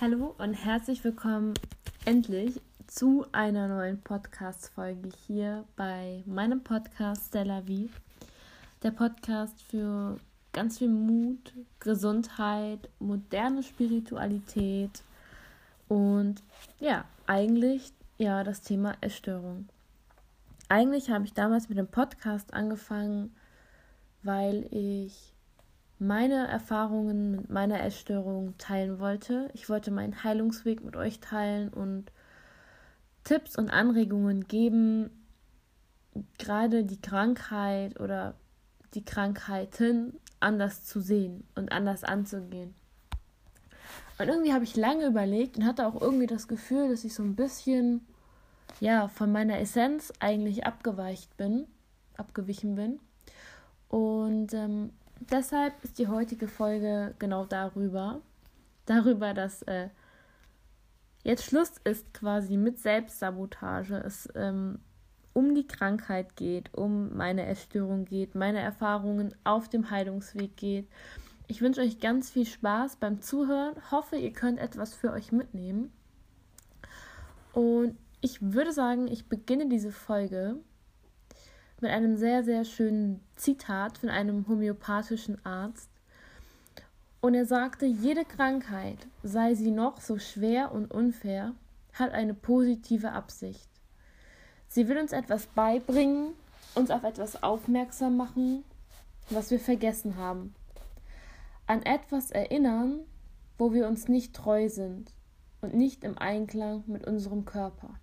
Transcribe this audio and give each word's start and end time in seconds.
Hallo 0.00 0.34
und 0.38 0.54
herzlich 0.54 1.04
willkommen 1.04 1.52
endlich 2.06 2.58
zu 2.86 3.26
einer 3.32 3.68
neuen 3.68 4.00
Podcast-Folge 4.00 5.10
hier 5.26 5.66
bei 5.76 6.22
meinem 6.24 6.62
Podcast 6.62 7.28
Stella 7.28 7.66
Wie. 7.66 7.90
Der 8.82 8.92
Podcast 8.92 9.62
für 9.64 10.16
ganz 10.54 10.78
viel 10.78 10.88
Mut, 10.88 11.52
Gesundheit, 11.80 12.88
moderne 12.98 13.62
Spiritualität 13.62 15.02
und 15.88 16.42
ja, 16.78 17.04
eigentlich 17.26 17.92
ja 18.16 18.42
das 18.42 18.62
Thema 18.62 18.94
Essstörung. 19.02 19.68
Eigentlich 20.70 21.10
habe 21.10 21.26
ich 21.26 21.34
damals 21.34 21.68
mit 21.68 21.76
dem 21.76 21.88
Podcast 21.88 22.54
angefangen, 22.54 23.36
weil 24.22 24.66
ich 24.70 25.34
meine 26.00 26.48
Erfahrungen 26.48 27.30
mit 27.32 27.50
meiner 27.50 27.82
Essstörung 27.84 28.56
teilen 28.56 28.98
wollte. 28.98 29.50
Ich 29.52 29.68
wollte 29.68 29.90
meinen 29.90 30.24
Heilungsweg 30.24 30.82
mit 30.82 30.96
euch 30.96 31.20
teilen 31.20 31.68
und 31.68 32.10
Tipps 33.22 33.56
und 33.56 33.68
Anregungen 33.68 34.48
geben, 34.48 35.10
gerade 36.38 36.84
die 36.84 37.00
Krankheit 37.00 38.00
oder 38.00 38.34
die 38.94 39.04
Krankheiten 39.04 40.18
anders 40.40 40.84
zu 40.84 41.00
sehen 41.00 41.44
und 41.54 41.70
anders 41.70 42.02
anzugehen. 42.02 42.74
Und 44.18 44.28
irgendwie 44.28 44.54
habe 44.54 44.64
ich 44.64 44.76
lange 44.76 45.06
überlegt 45.06 45.58
und 45.58 45.66
hatte 45.66 45.86
auch 45.86 46.00
irgendwie 46.00 46.26
das 46.26 46.48
Gefühl, 46.48 46.88
dass 46.88 47.04
ich 47.04 47.14
so 47.14 47.22
ein 47.22 47.36
bisschen 47.36 48.06
ja 48.80 49.08
von 49.08 49.30
meiner 49.30 49.58
Essenz 49.60 50.12
eigentlich 50.18 50.64
abgeweicht 50.64 51.36
bin, 51.36 51.66
abgewichen 52.16 52.74
bin. 52.74 53.00
Und 53.88 54.54
ähm, 54.54 54.92
deshalb 55.20 55.82
ist 55.84 55.98
die 55.98 56.08
heutige 56.08 56.48
Folge 56.48 57.14
genau 57.18 57.44
darüber. 57.44 58.20
Darüber, 58.86 59.34
dass 59.34 59.62
äh, 59.62 59.88
jetzt 61.22 61.44
Schluss 61.44 61.72
ist 61.84 62.12
quasi 62.14 62.56
mit 62.56 62.78
Selbstsabotage. 62.78 63.96
Es 64.04 64.28
ähm, 64.34 64.80
um 65.32 65.54
die 65.54 65.66
Krankheit 65.66 66.36
geht, 66.36 66.74
um 66.74 67.16
meine 67.16 67.46
Essstörung 67.46 68.04
geht, 68.04 68.34
meine 68.34 68.60
Erfahrungen 68.60 69.34
auf 69.44 69.68
dem 69.68 69.90
Heilungsweg 69.90 70.56
geht. 70.56 70.88
Ich 71.46 71.60
wünsche 71.60 71.80
euch 71.80 72.00
ganz 72.00 72.30
viel 72.30 72.46
Spaß 72.46 72.96
beim 72.96 73.20
Zuhören. 73.20 73.74
Hoffe, 73.90 74.16
ihr 74.16 74.32
könnt 74.32 74.58
etwas 74.58 74.94
für 74.94 75.12
euch 75.12 75.32
mitnehmen. 75.32 75.92
Und 77.52 77.96
ich 78.20 78.40
würde 78.40 78.72
sagen, 78.72 79.08
ich 79.08 79.28
beginne 79.28 79.68
diese 79.68 79.90
Folge 79.90 80.56
mit 81.82 81.90
einem 81.90 82.16
sehr, 82.16 82.44
sehr 82.44 82.64
schönen 82.64 83.20
Zitat 83.36 83.98
von 83.98 84.08
einem 84.08 84.46
homöopathischen 84.48 85.44
Arzt. 85.44 85.90
Und 87.20 87.34
er 87.34 87.46
sagte, 87.46 87.86
jede 87.86 88.24
Krankheit, 88.24 89.06
sei 89.22 89.54
sie 89.54 89.70
noch 89.70 90.00
so 90.00 90.18
schwer 90.18 90.72
und 90.72 90.90
unfair, 90.90 91.54
hat 91.92 92.12
eine 92.12 92.34
positive 92.34 93.12
Absicht. 93.12 93.68
Sie 94.68 94.88
will 94.88 94.98
uns 94.98 95.12
etwas 95.12 95.46
beibringen, 95.46 96.32
uns 96.74 96.90
auf 96.90 97.02
etwas 97.04 97.42
aufmerksam 97.42 98.16
machen, 98.16 98.64
was 99.28 99.50
wir 99.50 99.60
vergessen 99.60 100.16
haben. 100.16 100.54
An 101.66 101.82
etwas 101.82 102.30
erinnern, 102.30 103.00
wo 103.58 103.72
wir 103.72 103.86
uns 103.86 104.08
nicht 104.08 104.34
treu 104.34 104.68
sind 104.68 105.12
und 105.60 105.74
nicht 105.74 106.04
im 106.04 106.16
Einklang 106.18 106.84
mit 106.86 107.06
unserem 107.06 107.44
Körper. 107.44 107.94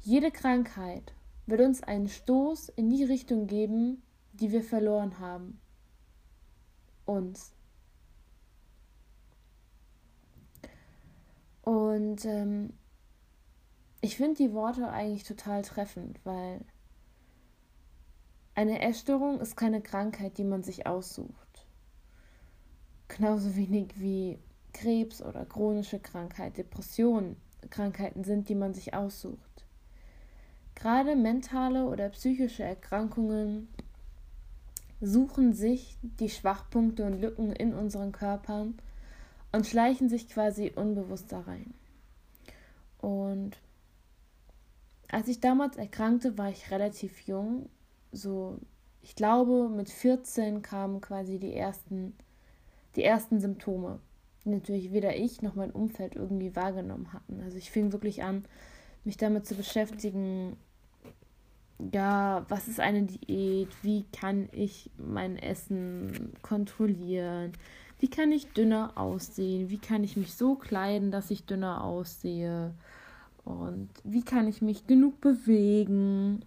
Jede 0.00 0.30
Krankheit 0.30 1.12
wird 1.48 1.62
uns 1.62 1.82
einen 1.82 2.08
Stoß 2.08 2.68
in 2.68 2.90
die 2.90 3.04
Richtung 3.04 3.46
geben, 3.46 4.02
die 4.34 4.52
wir 4.52 4.62
verloren 4.62 5.18
haben. 5.18 5.60
Uns. 7.06 7.54
Und 11.62 12.24
ähm, 12.26 12.74
ich 14.02 14.16
finde 14.16 14.36
die 14.36 14.52
Worte 14.52 14.90
eigentlich 14.90 15.24
total 15.24 15.62
treffend, 15.62 16.20
weil 16.24 16.64
eine 18.54 18.82
Essstörung 18.82 19.40
ist 19.40 19.56
keine 19.56 19.80
Krankheit, 19.80 20.36
die 20.36 20.44
man 20.44 20.62
sich 20.62 20.86
aussucht. 20.86 21.66
Genauso 23.08 23.56
wenig 23.56 23.98
wie 23.98 24.38
Krebs 24.74 25.22
oder 25.22 25.46
chronische 25.46 25.98
Krankheit, 25.98 26.58
Depressionen 26.58 27.36
Krankheiten 27.70 28.22
sind, 28.22 28.48
die 28.50 28.54
man 28.54 28.74
sich 28.74 28.92
aussucht. 28.94 29.47
Gerade 30.80 31.16
mentale 31.16 31.86
oder 31.86 32.08
psychische 32.10 32.62
Erkrankungen 32.62 33.66
suchen 35.00 35.52
sich 35.52 35.96
die 36.02 36.28
Schwachpunkte 36.28 37.04
und 37.04 37.20
Lücken 37.20 37.50
in 37.50 37.74
unseren 37.74 38.12
Körpern 38.12 38.78
und 39.50 39.66
schleichen 39.66 40.08
sich 40.08 40.28
quasi 40.28 40.72
unbewusst 40.74 41.32
da 41.32 41.40
rein. 41.40 41.74
Und 42.98 43.58
als 45.10 45.26
ich 45.26 45.40
damals 45.40 45.76
erkrankte, 45.76 46.38
war 46.38 46.48
ich 46.48 46.70
relativ 46.70 47.22
jung. 47.22 47.68
So, 48.12 48.58
ich 49.02 49.16
glaube, 49.16 49.68
mit 49.68 49.90
14 49.90 50.62
kamen 50.62 51.00
quasi 51.00 51.40
die 51.40 51.54
ersten, 51.54 52.16
die 52.94 53.02
ersten 53.02 53.40
Symptome, 53.40 53.98
die 54.44 54.50
natürlich 54.50 54.92
weder 54.92 55.16
ich 55.16 55.42
noch 55.42 55.56
mein 55.56 55.72
Umfeld 55.72 56.14
irgendwie 56.14 56.54
wahrgenommen 56.54 57.12
hatten. 57.12 57.40
Also 57.40 57.56
ich 57.56 57.72
fing 57.72 57.90
wirklich 57.90 58.22
an, 58.22 58.44
mich 59.04 59.16
damit 59.16 59.44
zu 59.44 59.56
beschäftigen, 59.56 60.56
ja, 61.78 62.44
was 62.48 62.68
ist 62.68 62.80
eine 62.80 63.02
Diät? 63.02 63.68
Wie 63.82 64.04
kann 64.12 64.48
ich 64.52 64.90
mein 64.96 65.36
Essen 65.36 66.32
kontrollieren? 66.42 67.52
Wie 68.00 68.08
kann 68.08 68.32
ich 68.32 68.52
dünner 68.52 68.92
aussehen? 68.96 69.70
Wie 69.70 69.78
kann 69.78 70.04
ich 70.04 70.16
mich 70.16 70.34
so 70.34 70.54
kleiden, 70.54 71.10
dass 71.10 71.30
ich 71.30 71.46
dünner 71.46 71.84
aussehe? 71.84 72.74
Und 73.44 73.88
wie 74.04 74.22
kann 74.22 74.48
ich 74.48 74.60
mich 74.60 74.86
genug 74.86 75.20
bewegen? 75.20 76.44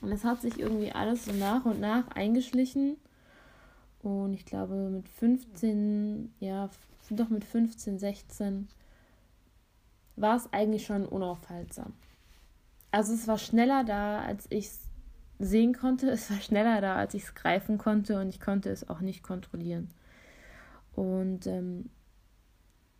Und 0.00 0.12
es 0.12 0.24
hat 0.24 0.42
sich 0.42 0.58
irgendwie 0.58 0.92
alles 0.92 1.24
so 1.24 1.32
nach 1.32 1.64
und 1.64 1.80
nach 1.80 2.08
eingeschlichen. 2.08 2.96
Und 4.02 4.34
ich 4.34 4.46
glaube, 4.46 4.74
mit 4.74 5.08
15, 5.08 6.32
ja, 6.40 6.70
doch 7.10 7.28
mit 7.28 7.44
15, 7.44 7.98
16 7.98 8.68
war 10.16 10.36
es 10.36 10.50
eigentlich 10.52 10.86
schon 10.86 11.06
unaufhaltsam 11.06 11.92
also 12.90 13.12
es 13.12 13.28
war 13.28 13.38
schneller 13.38 13.84
da, 13.84 14.20
als 14.22 14.46
ich 14.50 14.66
es 14.66 14.80
sehen 15.38 15.74
konnte. 15.74 16.10
Es 16.10 16.30
war 16.30 16.40
schneller 16.40 16.80
da, 16.80 16.96
als 16.96 17.14
ich 17.14 17.24
es 17.24 17.34
greifen 17.34 17.78
konnte 17.78 18.20
und 18.20 18.28
ich 18.28 18.40
konnte 18.40 18.70
es 18.70 18.88
auch 18.88 19.00
nicht 19.00 19.22
kontrollieren. 19.22 19.90
Und 20.94 21.46
ähm, 21.46 21.90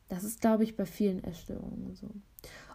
das 0.09 0.25
ist, 0.25 0.41
glaube 0.41 0.65
ich, 0.65 0.77
bei 0.77 0.87
vielen 0.87 1.23
Essstörungen 1.23 1.95
so. 1.95 2.09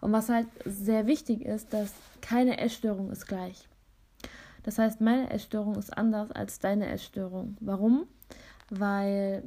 Und 0.01 0.11
was 0.11 0.29
halt 0.29 0.47
sehr 0.65 1.07
wichtig 1.07 1.41
ist, 1.41 1.73
dass 1.73 1.93
keine 2.21 2.59
Essstörung 2.59 3.11
ist 3.11 3.27
gleich. 3.27 3.67
Das 4.63 4.77
heißt, 4.77 5.01
meine 5.01 5.29
Essstörung 5.29 5.75
ist 5.75 5.95
anders 5.95 6.31
als 6.31 6.59
deine 6.59 6.87
Essstörung. 6.87 7.57
Warum? 7.59 8.07
Weil 8.69 9.43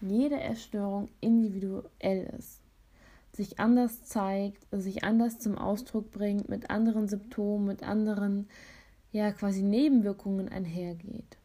jede 0.00 0.40
Essstörung 0.40 1.08
individuell 1.20 2.34
ist 2.38 2.60
sich 3.38 3.60
anders 3.60 4.02
zeigt, 4.02 4.66
sich 4.72 5.04
anders 5.04 5.38
zum 5.38 5.56
Ausdruck 5.56 6.10
bringt, 6.10 6.48
mit 6.48 6.70
anderen 6.70 7.06
Symptomen, 7.06 7.66
mit 7.66 7.84
anderen, 7.84 8.48
ja, 9.12 9.30
quasi 9.30 9.62
Nebenwirkungen 9.62 10.48
einhergeht. 10.48 11.38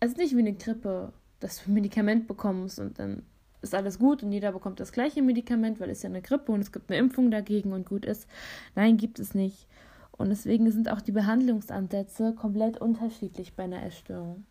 Also 0.00 0.16
nicht 0.16 0.34
wie 0.34 0.40
eine 0.40 0.54
Grippe, 0.54 1.12
dass 1.38 1.62
du 1.62 1.70
ein 1.70 1.74
Medikament 1.74 2.26
bekommst 2.26 2.80
und 2.80 2.98
dann 2.98 3.24
ist 3.60 3.74
alles 3.74 3.98
gut 3.98 4.22
und 4.22 4.32
jeder 4.32 4.52
bekommt 4.52 4.80
das 4.80 4.90
gleiche 4.90 5.20
Medikament, 5.22 5.80
weil 5.80 5.90
es 5.90 6.02
ja 6.02 6.08
eine 6.08 6.22
Grippe 6.22 6.50
und 6.50 6.62
es 6.62 6.72
gibt 6.72 6.90
eine 6.90 6.98
Impfung 6.98 7.30
dagegen 7.30 7.74
und 7.74 7.86
gut 7.86 8.06
ist. 8.06 8.26
Nein, 8.74 8.96
gibt 8.96 9.18
es 9.18 9.34
nicht. 9.34 9.68
Und 10.12 10.30
deswegen 10.30 10.70
sind 10.70 10.90
auch 10.90 11.02
die 11.02 11.12
Behandlungsansätze 11.12 12.34
komplett 12.34 12.80
unterschiedlich 12.80 13.54
bei 13.54 13.64
einer 13.64 13.84
Essstörung. 13.84 14.46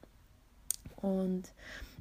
Und 0.97 1.53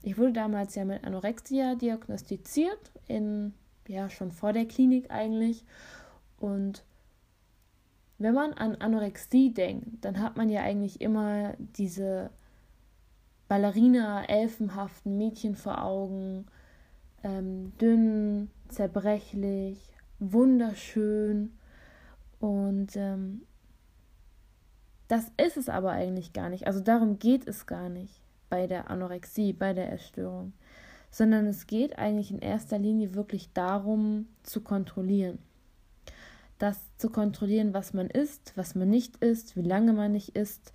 ich 0.03 0.19
wurde 0.19 0.35
damals 0.35 0.75
ja 0.75 0.85
mit 0.85 1.03
Anorexia 1.03 1.77
diagnostiziert 1.77 2.93
in 3.09 3.55
ja 3.91 4.09
schon 4.09 4.33
vor 4.33 4.53
der 4.53 4.67
Klinik 4.67 5.11
eigentlich. 5.11 5.65
Und 6.39 6.85
wenn 8.19 8.35
man 8.35 8.53
an 8.55 8.77
Anorexie 8.77 9.53
denkt, 9.53 10.05
dann 10.05 10.21
hat 10.21 10.37
man 10.37 10.49
ja 10.49 10.63
eigentlich 10.63 11.01
immer 11.01 11.55
diese 11.59 12.31
Ballerina, 13.49 14.25
elfenhaften 14.25 15.17
Mädchen 15.19 15.57
vor 15.57 15.83
Augen, 15.83 16.47
ähm, 17.25 17.73
dünn, 17.81 18.51
zerbrechlich, 18.69 19.79
wunderschön. 20.19 21.53
Und 22.39 22.97
ähm, 22.97 23.43
das 25.09 25.31
ist 25.37 25.57
es 25.57 25.69
aber 25.69 25.91
eigentlich 25.91 26.33
gar 26.33 26.49
nicht. 26.49 26.67
Also 26.67 26.81
darum 26.81 27.19
geht 27.19 27.47
es 27.49 27.67
gar 27.67 27.89
nicht 27.89 28.21
bei 28.49 28.67
der 28.67 28.91
Anorexie, 28.91 29.53
bei 29.53 29.73
der 29.73 29.93
Essstörung 29.93 30.53
sondern 31.11 31.47
es 31.47 31.67
geht 31.67 31.99
eigentlich 31.99 32.31
in 32.31 32.39
erster 32.39 32.79
Linie 32.79 33.15
wirklich 33.15 33.53
darum 33.53 34.27
zu 34.43 34.61
kontrollieren. 34.61 35.39
Das 36.59 36.79
zu 36.99 37.11
kontrollieren, 37.11 37.75
was 37.75 37.95
man 37.95 38.09
isst, 38.09 38.53
was 38.55 38.75
man 38.75 38.89
nicht 38.89 39.17
isst, 39.17 39.57
wie 39.57 39.63
lange 39.63 39.93
man 39.93 40.13
nicht 40.13 40.37
isst, 40.37 40.73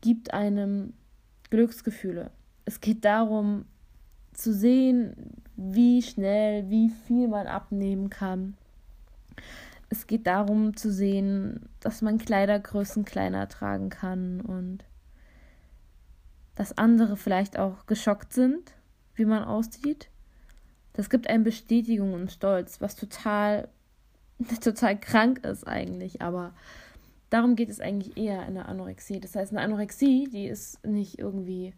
gibt 0.00 0.32
einem 0.32 0.94
Glücksgefühle. 1.50 2.30
Es 2.64 2.80
geht 2.80 3.04
darum 3.04 3.66
zu 4.32 4.52
sehen, 4.52 5.14
wie 5.56 6.02
schnell, 6.02 6.68
wie 6.68 6.90
viel 6.90 7.28
man 7.28 7.46
abnehmen 7.46 8.10
kann. 8.10 8.56
Es 9.88 10.06
geht 10.06 10.26
darum 10.26 10.76
zu 10.76 10.90
sehen, 10.90 11.68
dass 11.80 12.02
man 12.02 12.18
Kleidergrößen 12.18 13.04
kleiner 13.04 13.48
tragen 13.48 13.88
kann 13.88 14.40
und 14.40 14.84
dass 16.56 16.76
andere 16.76 17.16
vielleicht 17.16 17.58
auch 17.58 17.86
geschockt 17.86 18.32
sind, 18.32 18.72
wie 19.16 19.24
man 19.24 19.44
aussieht. 19.44 20.08
Das 20.92 21.10
gibt 21.10 21.28
einem 21.28 21.44
Bestätigung 21.44 22.14
und 22.14 22.32
Stolz, 22.32 22.80
was 22.80 22.96
total, 22.96 23.68
total 24.60 24.98
krank 24.98 25.44
ist 25.44 25.66
eigentlich, 25.66 26.22
aber 26.22 26.54
darum 27.30 27.56
geht 27.56 27.68
es 27.68 27.80
eigentlich 27.80 28.16
eher 28.16 28.46
in 28.46 28.54
der 28.54 28.68
Anorexie. 28.68 29.20
Das 29.20 29.34
heißt, 29.34 29.52
eine 29.52 29.60
Anorexie, 29.60 30.28
die 30.30 30.46
ist 30.46 30.84
nicht 30.86 31.18
irgendwie 31.18 31.74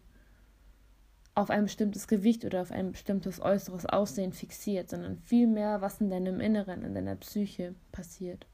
auf 1.35 1.49
ein 1.49 1.63
bestimmtes 1.63 2.07
Gewicht 2.07 2.43
oder 2.45 2.61
auf 2.61 2.71
ein 2.71 2.91
bestimmtes 2.91 3.41
äußeres 3.41 3.85
Aussehen 3.85 4.33
fixiert, 4.33 4.89
sondern 4.89 5.17
vielmehr, 5.17 5.81
was 5.81 6.01
in 6.01 6.09
deinem 6.09 6.39
Inneren, 6.39 6.83
in 6.83 6.93
deiner 6.93 7.15
Psyche 7.15 7.75
passiert. 7.91 8.45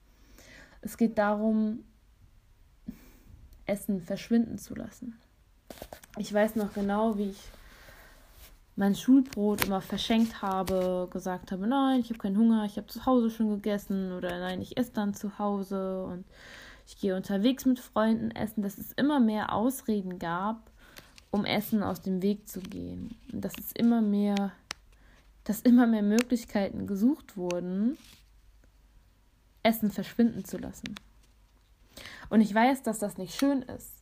Es 0.81 0.97
geht 0.97 1.17
darum, 1.17 1.83
Essen 3.65 4.01
verschwinden 4.01 4.59
zu 4.59 4.75
lassen. 4.75 5.15
Ich 6.17 6.31
weiß 6.31 6.55
noch 6.55 6.73
genau, 6.73 7.17
wie 7.17 7.29
ich 7.29 7.41
mein 8.75 8.95
Schulbrot 8.95 9.65
immer 9.65 9.81
verschenkt 9.81 10.41
habe, 10.41 11.07
gesagt 11.11 11.51
habe, 11.51 11.65
nein, 11.65 12.01
ich 12.01 12.09
habe 12.09 12.19
keinen 12.19 12.37
Hunger, 12.37 12.65
ich 12.65 12.77
habe 12.77 12.87
zu 12.87 13.05
Hause 13.05 13.29
schon 13.29 13.49
gegessen 13.49 14.11
oder 14.11 14.37
nein, 14.39 14.61
ich 14.61 14.77
esse 14.77 14.91
dann 14.91 15.13
zu 15.13 15.39
Hause 15.39 16.03
und 16.03 16.25
ich 16.85 16.99
gehe 16.99 17.15
unterwegs 17.15 17.65
mit 17.65 17.79
Freunden 17.79 18.31
essen, 18.31 18.61
dass 18.61 18.77
es 18.77 18.91
immer 18.93 19.19
mehr 19.19 19.53
Ausreden 19.53 20.19
gab, 20.19 20.69
um 21.31 21.45
Essen 21.45 21.83
aus 21.83 22.01
dem 22.01 22.21
Weg 22.21 22.47
zu 22.47 22.59
gehen. 22.59 23.17
Und 23.31 23.43
dass 23.43 23.53
es 23.57 23.71
immer 23.71 24.01
mehr, 24.01 24.51
dass 25.45 25.61
immer 25.61 25.87
mehr 25.87 26.03
Möglichkeiten 26.03 26.85
gesucht 26.85 27.37
wurden, 27.37 27.97
Essen 29.63 29.89
verschwinden 29.89 30.45
zu 30.45 30.57
lassen. 30.57 30.95
Und 32.29 32.41
ich 32.41 32.53
weiß, 32.53 32.83
dass 32.83 32.99
das 32.99 33.17
nicht 33.17 33.35
schön 33.35 33.63
ist. 33.63 33.93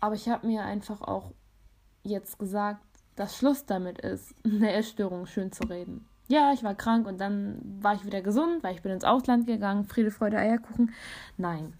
Aber 0.00 0.14
ich 0.14 0.28
habe 0.28 0.46
mir 0.46 0.64
einfach 0.64 1.02
auch 1.02 1.32
jetzt 2.02 2.38
gesagt, 2.38 2.85
dass 3.16 3.36
Schluss 3.36 3.66
damit 3.66 3.98
ist, 3.98 4.34
eine 4.44 4.72
Essstörung 4.72 5.26
schön 5.26 5.52
zu 5.52 5.64
reden. 5.64 6.06
Ja, 6.28 6.52
ich 6.52 6.64
war 6.64 6.74
krank 6.74 7.06
und 7.06 7.20
dann 7.20 7.60
war 7.80 7.94
ich 7.94 8.04
wieder 8.04 8.20
gesund, 8.20 8.62
weil 8.62 8.74
ich 8.74 8.82
bin 8.82 8.92
ins 8.92 9.04
Ausland 9.04 9.46
gegangen, 9.46 9.84
Friede, 9.84 10.10
Freude, 10.10 10.38
Eierkuchen. 10.38 10.92
Nein, 11.36 11.72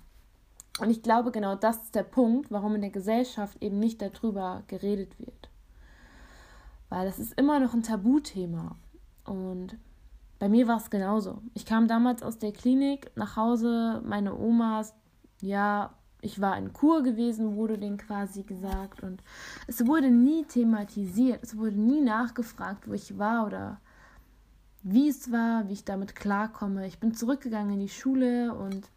und 0.79 0.91
ich 0.91 1.03
glaube, 1.03 1.31
genau 1.31 1.55
das 1.55 1.77
ist 1.77 1.95
der 1.95 2.03
Punkt, 2.03 2.51
warum 2.51 2.75
in 2.75 2.83
der 2.83 2.91
Gesellschaft 2.91 3.63
eben 3.63 3.79
nicht 3.79 4.03
darüber 4.03 4.63
geredet 4.67 5.19
wird. 5.19 5.49
Weil 6.89 7.07
das 7.07 7.19
ist 7.19 7.39
immer 7.39 7.59
noch 7.61 7.73
ein 7.73 7.83
Tabuthema. 7.83 8.77
Und 9.25 9.77
bei 10.39 10.49
mir 10.49 10.69
war 10.69 10.77
es 10.77 10.91
genauso. 10.91 11.41
Ich 11.55 11.65
kam 11.65 11.89
damals 11.89 12.23
aus 12.23 12.39
der 12.39 12.53
Klinik 12.53 13.11
nach 13.17 13.37
Hause, 13.37 14.03
meine 14.05 14.37
Omas, 14.37 14.95
ja, 15.41 15.95
ich 16.27 16.41
war 16.41 16.59
in 16.59 16.73
Kur 16.73 17.03
gewesen, 17.03 17.57
wurde 17.57 17.79
denen 17.79 17.97
quasi 17.97 18.43
gesagt. 18.43 19.03
Und 19.03 19.23
es 19.67 19.87
wurde 19.87 20.11
nie 20.11 20.45
thematisiert, 20.45 21.43
es 21.43 21.57
wurde 21.57 21.77
nie 21.77 22.03
nachgefragt, 22.03 22.87
wo 22.89 22.93
ich 22.93 23.19
war 23.19 23.47
oder 23.47 23.81
wie 24.83 25.09
es 25.09 25.33
war, 25.33 25.69
wie 25.69 25.73
ich 25.73 25.85
damit 25.85 26.15
klarkomme. 26.15 26.87
Ich 26.87 26.99
bin 26.99 27.15
zurückgegangen 27.15 27.75
in 27.75 27.81
die 27.81 27.89
Schule 27.89 28.55
und 28.55 28.89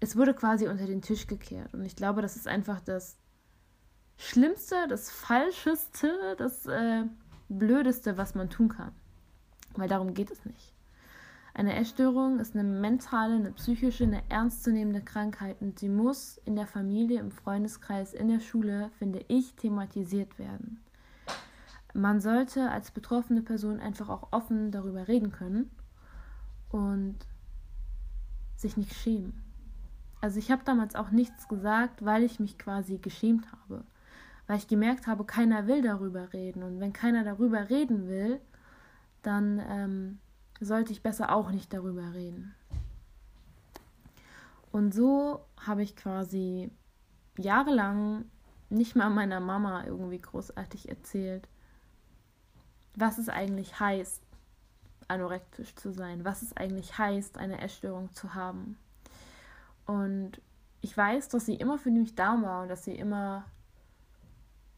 es 0.00 0.16
wurde 0.16 0.34
quasi 0.34 0.68
unter 0.68 0.86
den 0.86 1.02
Tisch 1.02 1.26
gekehrt. 1.26 1.72
Und 1.72 1.84
ich 1.84 1.96
glaube, 1.96 2.22
das 2.22 2.36
ist 2.36 2.48
einfach 2.48 2.80
das 2.80 3.16
Schlimmste, 4.18 4.88
das 4.88 5.10
Falscheste, 5.10 6.36
das 6.38 6.66
äh, 6.66 7.04
Blödeste, 7.48 8.18
was 8.18 8.34
man 8.34 8.50
tun 8.50 8.68
kann. 8.68 8.92
Weil 9.74 9.88
darum 9.88 10.14
geht 10.14 10.30
es 10.30 10.44
nicht. 10.44 10.75
Eine 11.56 11.74
Essstörung 11.74 12.38
ist 12.38 12.54
eine 12.54 12.64
mentale, 12.64 13.36
eine 13.36 13.50
psychische, 13.52 14.04
eine 14.04 14.20
ernstzunehmende 14.28 15.00
Krankheit 15.00 15.56
und 15.62 15.78
sie 15.78 15.88
muss 15.88 16.36
in 16.44 16.54
der 16.54 16.66
Familie, 16.66 17.18
im 17.18 17.30
Freundeskreis, 17.30 18.12
in 18.12 18.28
der 18.28 18.40
Schule, 18.40 18.90
finde 18.98 19.24
ich, 19.28 19.54
thematisiert 19.54 20.38
werden. 20.38 20.84
Man 21.94 22.20
sollte 22.20 22.70
als 22.70 22.90
betroffene 22.90 23.40
Person 23.40 23.80
einfach 23.80 24.10
auch 24.10 24.28
offen 24.32 24.70
darüber 24.70 25.08
reden 25.08 25.32
können 25.32 25.70
und 26.68 27.16
sich 28.56 28.76
nicht 28.76 28.92
schämen. 28.92 29.32
Also 30.20 30.38
ich 30.38 30.50
habe 30.50 30.60
damals 30.62 30.94
auch 30.94 31.10
nichts 31.10 31.48
gesagt, 31.48 32.04
weil 32.04 32.22
ich 32.22 32.38
mich 32.38 32.58
quasi 32.58 32.98
geschämt 32.98 33.50
habe. 33.50 33.82
Weil 34.46 34.58
ich 34.58 34.68
gemerkt 34.68 35.06
habe, 35.06 35.24
keiner 35.24 35.66
will 35.66 35.80
darüber 35.80 36.34
reden. 36.34 36.62
Und 36.62 36.80
wenn 36.80 36.92
keiner 36.92 37.24
darüber 37.24 37.70
reden 37.70 38.08
will, 38.08 38.40
dann 39.22 39.58
ähm, 39.66 40.18
sollte 40.60 40.92
ich 40.92 41.02
besser 41.02 41.32
auch 41.32 41.50
nicht 41.50 41.72
darüber 41.72 42.14
reden. 42.14 42.54
Und 44.72 44.92
so 44.94 45.44
habe 45.64 45.82
ich 45.82 45.96
quasi 45.96 46.70
jahrelang 47.38 48.24
nicht 48.68 48.96
mal 48.96 49.10
meiner 49.10 49.40
Mama 49.40 49.84
irgendwie 49.84 50.18
großartig 50.18 50.88
erzählt, 50.88 51.48
was 52.94 53.18
es 53.18 53.28
eigentlich 53.28 53.78
heißt, 53.78 54.22
anorektisch 55.08 55.74
zu 55.76 55.92
sein, 55.92 56.24
was 56.24 56.42
es 56.42 56.56
eigentlich 56.56 56.98
heißt, 56.98 57.38
eine 57.38 57.60
Essstörung 57.60 58.12
zu 58.12 58.34
haben. 58.34 58.76
Und 59.86 60.40
ich 60.80 60.96
weiß, 60.96 61.28
dass 61.28 61.46
sie 61.46 61.54
immer 61.54 61.78
für 61.78 61.90
mich 61.90 62.14
da 62.14 62.40
war 62.42 62.62
und 62.62 62.68
dass 62.68 62.84
sie 62.84 62.94
immer 62.94 63.44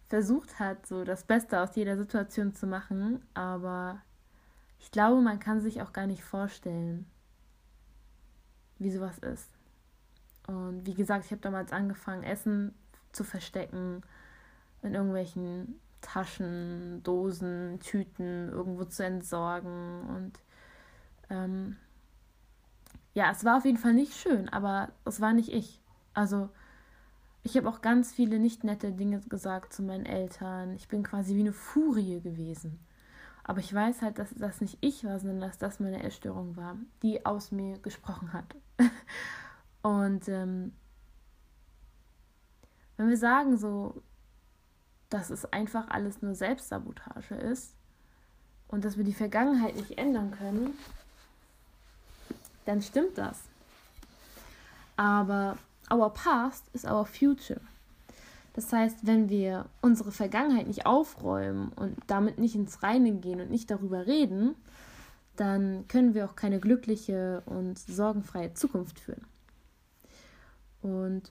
versucht 0.09 0.59
hat, 0.59 0.87
so 0.87 1.05
das 1.05 1.25
Beste 1.25 1.61
aus 1.61 1.77
jeder 1.77 1.97
Situation 1.97 2.55
zu 2.55 2.67
machen. 2.67 3.23
Aber 3.35 4.01
ich 4.79 4.91
glaube, 4.91 5.21
man 5.21 5.39
kann 5.39 5.61
sich 5.61 5.83
auch 5.83 5.93
gar 5.93 6.07
nicht 6.07 6.23
vorstellen, 6.23 7.07
wie 8.79 8.91
sowas 8.91 9.19
ist. 9.19 9.51
Und 10.47 10.87
wie 10.87 10.95
gesagt, 10.95 11.27
ich 11.27 11.31
habe 11.31 11.43
damals 11.43 11.73
angefangen, 11.73 12.23
Essen 12.23 12.75
zu 13.13 13.25
verstecken 13.25 14.03
in 14.83 14.95
irgendwelchen 14.95 15.81
Taschen, 16.01 17.03
Dosen, 17.03 17.81
Tüten, 17.81 18.49
irgendwo 18.51 18.85
zu 18.85 19.05
entsorgen. 19.05 20.09
Und 20.09 20.41
ähm, 21.29 21.77
ja, 23.15 23.31
es 23.31 23.45
war 23.45 23.59
auf 23.59 23.65
jeden 23.65 23.79
Fall 23.79 23.95
nicht 23.95 24.15
schön, 24.15 24.49
aber 24.49 24.91
es 25.05 25.21
war 25.21 25.33
nicht 25.33 25.53
ich. 25.53 25.83
Also, 26.15 26.49
ich 27.43 27.57
habe 27.57 27.69
auch 27.69 27.81
ganz 27.81 28.13
viele 28.13 28.39
nicht 28.39 28.65
nette 28.65 28.93
Dinge 28.93 29.21
gesagt 29.21 29.73
zu 29.73 29.83
meinen 29.83 30.07
Eltern. 30.07 30.75
Ich 30.77 30.89
bin 30.89 31.03
quasi 31.03 31.35
wie 31.35 31.41
eine 31.41 31.53
Furie 31.53 32.21
gewesen. 32.21 32.79
Aber 33.49 33.61
ich 33.61 33.73
weiß 33.73 34.03
halt, 34.03 34.19
dass 34.19 34.29
das 34.37 34.61
nicht 34.61 34.77
ich 34.83 35.05
war, 35.05 35.19
sondern 35.19 35.41
dass 35.41 35.57
das 35.57 35.81
meine 35.81 36.03
Essstörung 36.03 36.55
war, 36.55 36.77
die 37.03 37.25
aus 37.25 37.51
mir 37.51 37.79
gesprochen 37.79 38.35
hat. 38.35 38.45
Und 39.83 40.29
ähm, 40.29 40.75
wenn 42.99 43.09
wir 43.09 43.17
sagen 43.17 43.57
so, 43.57 44.03
dass 45.09 45.31
es 45.31 45.51
einfach 45.51 45.89
alles 45.89 46.21
nur 46.21 46.35
Selbstsabotage 46.35 47.37
ist 47.37 47.75
und 48.67 48.85
dass 48.85 48.99
wir 48.99 49.05
die 49.05 49.15
Vergangenheit 49.15 49.77
nicht 49.77 49.97
ändern 49.97 50.31
können, 50.33 50.77
dann 52.67 52.83
stimmt 52.83 53.17
das. 53.17 53.45
Aber 54.97 55.57
our 55.91 56.13
past 56.13 56.65
is 56.75 56.85
our 56.85 57.07
future. 57.07 57.63
Das 58.59 58.73
heißt, 58.73 59.07
wenn 59.07 59.29
wir 59.29 59.67
unsere 59.83 60.11
Vergangenheit 60.11 60.67
nicht 60.67 60.85
aufräumen 60.85 61.69
und 61.77 61.97
damit 62.09 62.41
nicht 62.41 62.57
ins 62.57 62.83
Reine 62.83 63.13
gehen 63.13 63.41
und 63.41 63.53
nicht 63.53 63.71
darüber 63.71 64.09
reden, 64.09 64.57
dann 65.37 65.87
können 65.87 66.13
wir 66.13 66.25
auch 66.25 66.35
keine 66.35 66.59
glückliche 66.59 67.45
und 67.47 67.79
sorgenfreie 67.79 68.55
Zukunft 68.55 68.99
führen. 68.99 69.25
Und 70.83 71.31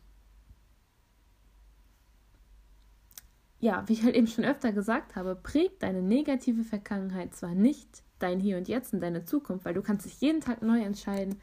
ja, 3.60 3.84
wie 3.88 3.94
ich 3.94 4.04
halt 4.04 4.16
eben 4.16 4.28
schon 4.28 4.46
öfter 4.46 4.72
gesagt 4.72 5.18
habe, 5.18 5.36
prägt 5.36 5.84
deine 5.84 6.02
negative 6.02 6.64
Vergangenheit 6.64 7.36
zwar 7.36 7.56
nicht 7.56 8.04
dein 8.20 8.40
Hier 8.40 8.56
und 8.56 8.70
Jetzt 8.70 8.94
und 8.94 9.02
deine 9.02 9.26
Zukunft, 9.26 9.66
weil 9.66 9.74
du 9.74 9.82
kannst 9.82 10.06
dich 10.06 10.22
jeden 10.22 10.40
Tag 10.40 10.62
neu 10.62 10.80
entscheiden, 10.80 11.42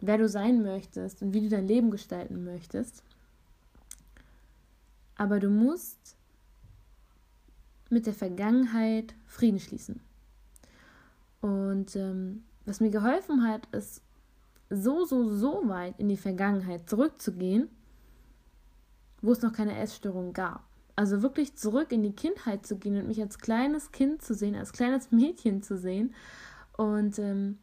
wer 0.00 0.18
du 0.18 0.28
sein 0.28 0.62
möchtest 0.62 1.20
und 1.20 1.34
wie 1.34 1.40
du 1.40 1.48
dein 1.48 1.66
Leben 1.66 1.90
gestalten 1.90 2.44
möchtest. 2.44 3.02
Aber 5.16 5.40
du 5.40 5.48
musst 5.48 6.16
mit 7.90 8.06
der 8.06 8.14
Vergangenheit 8.14 9.14
Frieden 9.26 9.60
schließen. 9.60 10.00
Und 11.40 11.96
ähm, 11.96 12.44
was 12.64 12.80
mir 12.80 12.90
geholfen 12.90 13.46
hat, 13.46 13.66
ist 13.72 14.02
so, 14.70 15.04
so, 15.04 15.28
so 15.28 15.68
weit 15.68 15.98
in 15.98 16.08
die 16.08 16.16
Vergangenheit 16.16 16.88
zurückzugehen, 16.88 17.68
wo 19.22 19.32
es 19.32 19.42
noch 19.42 19.52
keine 19.52 19.78
Essstörung 19.78 20.32
gab. 20.32 20.64
Also 20.96 21.22
wirklich 21.22 21.56
zurück 21.56 21.92
in 21.92 22.02
die 22.02 22.14
Kindheit 22.14 22.66
zu 22.66 22.76
gehen 22.76 22.96
und 22.96 23.06
mich 23.06 23.20
als 23.20 23.38
kleines 23.38 23.92
Kind 23.92 24.22
zu 24.22 24.34
sehen, 24.34 24.56
als 24.56 24.72
kleines 24.72 25.10
Mädchen 25.12 25.62
zu 25.62 25.76
sehen 25.76 26.14
und 26.76 27.18
ähm, 27.18 27.58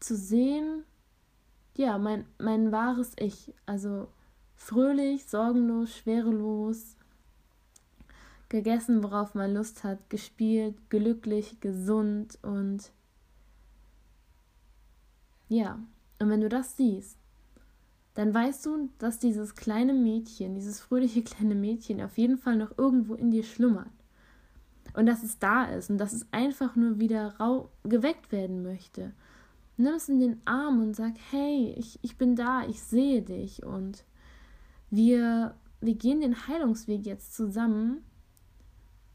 zu 0.00 0.16
sehen, 0.16 0.84
ja, 1.76 1.96
mein, 1.96 2.26
mein 2.38 2.72
wahres 2.72 3.12
Ich. 3.18 3.54
Also 3.66 4.08
fröhlich, 4.62 5.26
sorgenlos, 5.26 5.96
schwerelos, 5.96 6.96
gegessen, 8.48 9.02
worauf 9.02 9.34
man 9.34 9.54
Lust 9.54 9.82
hat, 9.82 10.08
gespielt, 10.08 10.76
glücklich, 10.88 11.60
gesund 11.60 12.38
und 12.42 12.92
ja, 15.48 15.78
und 16.18 16.30
wenn 16.30 16.40
du 16.40 16.48
das 16.48 16.76
siehst, 16.76 17.18
dann 18.14 18.32
weißt 18.32 18.64
du, 18.66 18.88
dass 18.98 19.18
dieses 19.18 19.54
kleine 19.54 19.94
Mädchen, 19.94 20.54
dieses 20.54 20.80
fröhliche 20.80 21.22
kleine 21.24 21.54
Mädchen 21.54 22.00
auf 22.00 22.16
jeden 22.16 22.38
Fall 22.38 22.56
noch 22.56 22.78
irgendwo 22.78 23.14
in 23.14 23.30
dir 23.30 23.42
schlummert. 23.42 23.90
Und 24.94 25.06
dass 25.06 25.22
es 25.22 25.38
da 25.38 25.64
ist 25.64 25.90
und 25.90 25.98
dass 25.98 26.12
es 26.12 26.26
einfach 26.30 26.76
nur 26.76 27.00
wieder 27.00 27.34
geweckt 27.82 28.30
werden 28.30 28.62
möchte. 28.62 29.12
Nimm 29.76 29.94
es 29.94 30.08
in 30.08 30.20
den 30.20 30.40
Arm 30.44 30.82
und 30.82 30.94
sag, 30.94 31.14
hey, 31.30 31.74
ich, 31.76 31.98
ich 32.02 32.16
bin 32.16 32.36
da, 32.36 32.66
ich 32.66 32.82
sehe 32.82 33.22
dich. 33.22 33.64
Und 33.64 34.04
wir, 34.92 35.54
wir 35.80 35.94
gehen 35.94 36.20
den 36.20 36.46
Heilungsweg 36.46 37.06
jetzt 37.06 37.34
zusammen. 37.34 38.04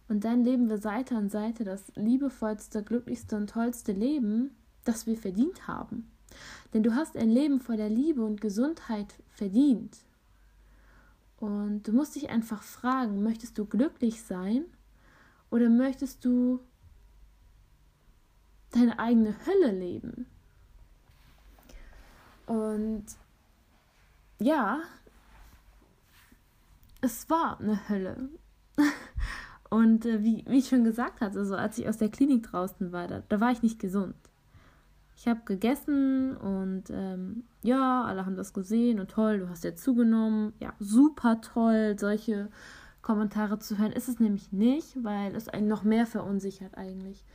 Und 0.09 0.23
dann 0.23 0.43
leben 0.43 0.69
wir 0.69 0.79
Seite 0.79 1.15
an 1.15 1.29
Seite 1.29 1.63
das 1.63 1.91
liebevollste, 1.95 2.83
glücklichste 2.83 3.35
und 3.35 3.51
tollste 3.51 3.91
Leben, 3.91 4.55
das 4.83 5.05
wir 5.05 5.15
verdient 5.15 5.67
haben. 5.67 6.11
Denn 6.73 6.81
du 6.81 6.95
hast 6.95 7.15
ein 7.15 7.29
Leben 7.29 7.59
voller 7.59 7.89
Liebe 7.89 8.25
und 8.25 8.41
Gesundheit 8.41 9.13
verdient. 9.29 9.97
Und 11.37 11.83
du 11.83 11.91
musst 11.91 12.15
dich 12.15 12.29
einfach 12.29 12.63
fragen, 12.63 13.21
möchtest 13.21 13.57
du 13.59 13.65
glücklich 13.65 14.23
sein 14.23 14.65
oder 15.51 15.69
möchtest 15.69 16.25
du 16.25 16.59
deine 18.71 18.97
eigene 18.97 19.35
Hölle 19.45 19.77
leben? 19.77 20.25
Und 22.47 23.05
ja, 24.39 24.81
es 27.01 27.29
war 27.29 27.59
eine 27.59 27.89
Hölle. 27.89 28.29
Und 29.69 30.05
äh, 30.05 30.23
wie, 30.23 30.45
wie 30.47 30.59
ich 30.59 30.69
schon 30.69 30.83
gesagt 30.83 31.21
hatte, 31.21 31.39
also 31.39 31.55
als 31.55 31.77
ich 31.77 31.87
aus 31.87 31.97
der 31.97 32.09
Klinik 32.09 32.43
draußen 32.43 32.91
war, 32.91 33.07
da, 33.07 33.21
da 33.27 33.39
war 33.39 33.51
ich 33.51 33.63
nicht 33.63 33.79
gesund. 33.79 34.15
Ich 35.17 35.27
habe 35.27 35.41
gegessen 35.45 36.37
und 36.37 36.83
ähm, 36.91 37.43
ja, 37.63 38.03
alle 38.03 38.27
haben 38.27 38.35
das 38.35 38.53
gesehen 38.53 38.99
und 38.99 39.09
toll, 39.09 39.39
du 39.39 39.49
hast 39.49 39.63
ja 39.63 39.75
zugenommen. 39.75 40.53
Ja, 40.59 40.73
super 40.79 41.41
toll, 41.41 41.97
solche 41.99 42.49
Kommentare 43.01 43.57
zu 43.57 43.79
hören 43.79 43.93
ist 43.93 44.09
es 44.09 44.19
nämlich 44.19 44.51
nicht, 44.51 45.03
weil 45.03 45.35
es 45.35 45.49
einen 45.49 45.67
noch 45.67 45.83
mehr 45.83 46.05
verunsichert 46.05 46.77
eigentlich. 46.77 47.25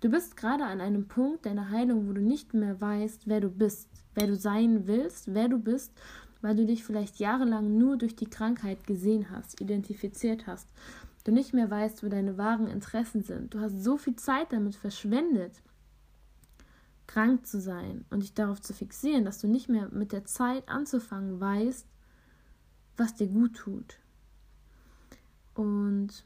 Du 0.00 0.08
bist 0.08 0.36
gerade 0.36 0.64
an 0.64 0.80
einem 0.80 1.06
Punkt 1.06 1.44
deiner 1.44 1.70
Heilung, 1.70 2.08
wo 2.08 2.12
du 2.14 2.22
nicht 2.22 2.54
mehr 2.54 2.80
weißt, 2.80 3.26
wer 3.26 3.40
du 3.40 3.50
bist, 3.50 3.90
wer 4.14 4.26
du 4.26 4.36
sein 4.36 4.86
willst, 4.86 5.34
wer 5.34 5.48
du 5.48 5.58
bist, 5.58 5.92
weil 6.40 6.56
du 6.56 6.66
dich 6.66 6.84
vielleicht 6.84 7.18
jahrelang 7.18 7.76
nur 7.78 7.96
durch 7.96 8.16
die 8.16 8.30
Krankheit 8.30 8.86
gesehen 8.86 9.30
hast, 9.30 9.60
identifiziert 9.60 10.46
hast. 10.46 10.68
Du 11.24 11.32
nicht 11.32 11.52
mehr 11.52 11.70
weißt, 11.70 12.02
wo 12.02 12.08
deine 12.08 12.38
wahren 12.38 12.68
Interessen 12.68 13.22
sind. 13.22 13.52
Du 13.52 13.60
hast 13.60 13.82
so 13.82 13.96
viel 13.98 14.16
Zeit 14.16 14.52
damit 14.52 14.76
verschwendet, 14.76 15.60
krank 17.06 17.46
zu 17.46 17.60
sein 17.60 18.04
und 18.10 18.22
dich 18.22 18.34
darauf 18.34 18.60
zu 18.60 18.72
fixieren, 18.72 19.24
dass 19.24 19.40
du 19.40 19.48
nicht 19.48 19.68
mehr 19.68 19.88
mit 19.90 20.12
der 20.12 20.24
Zeit 20.24 20.68
anzufangen 20.68 21.40
weißt, 21.40 21.86
was 22.96 23.14
dir 23.14 23.28
gut 23.28 23.56
tut. 23.56 23.98
Und 25.54 26.24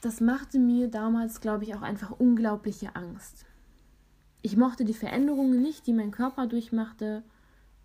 das 0.00 0.20
machte 0.20 0.58
mir 0.58 0.88
damals, 0.88 1.40
glaube 1.40 1.64
ich, 1.64 1.74
auch 1.74 1.82
einfach 1.82 2.10
unglaubliche 2.10 2.96
Angst. 2.96 3.44
Ich 4.42 4.56
mochte 4.56 4.84
die 4.84 4.94
Veränderungen 4.94 5.62
nicht, 5.62 5.86
die 5.86 5.92
mein 5.92 6.10
Körper 6.10 6.48
durchmachte, 6.48 7.22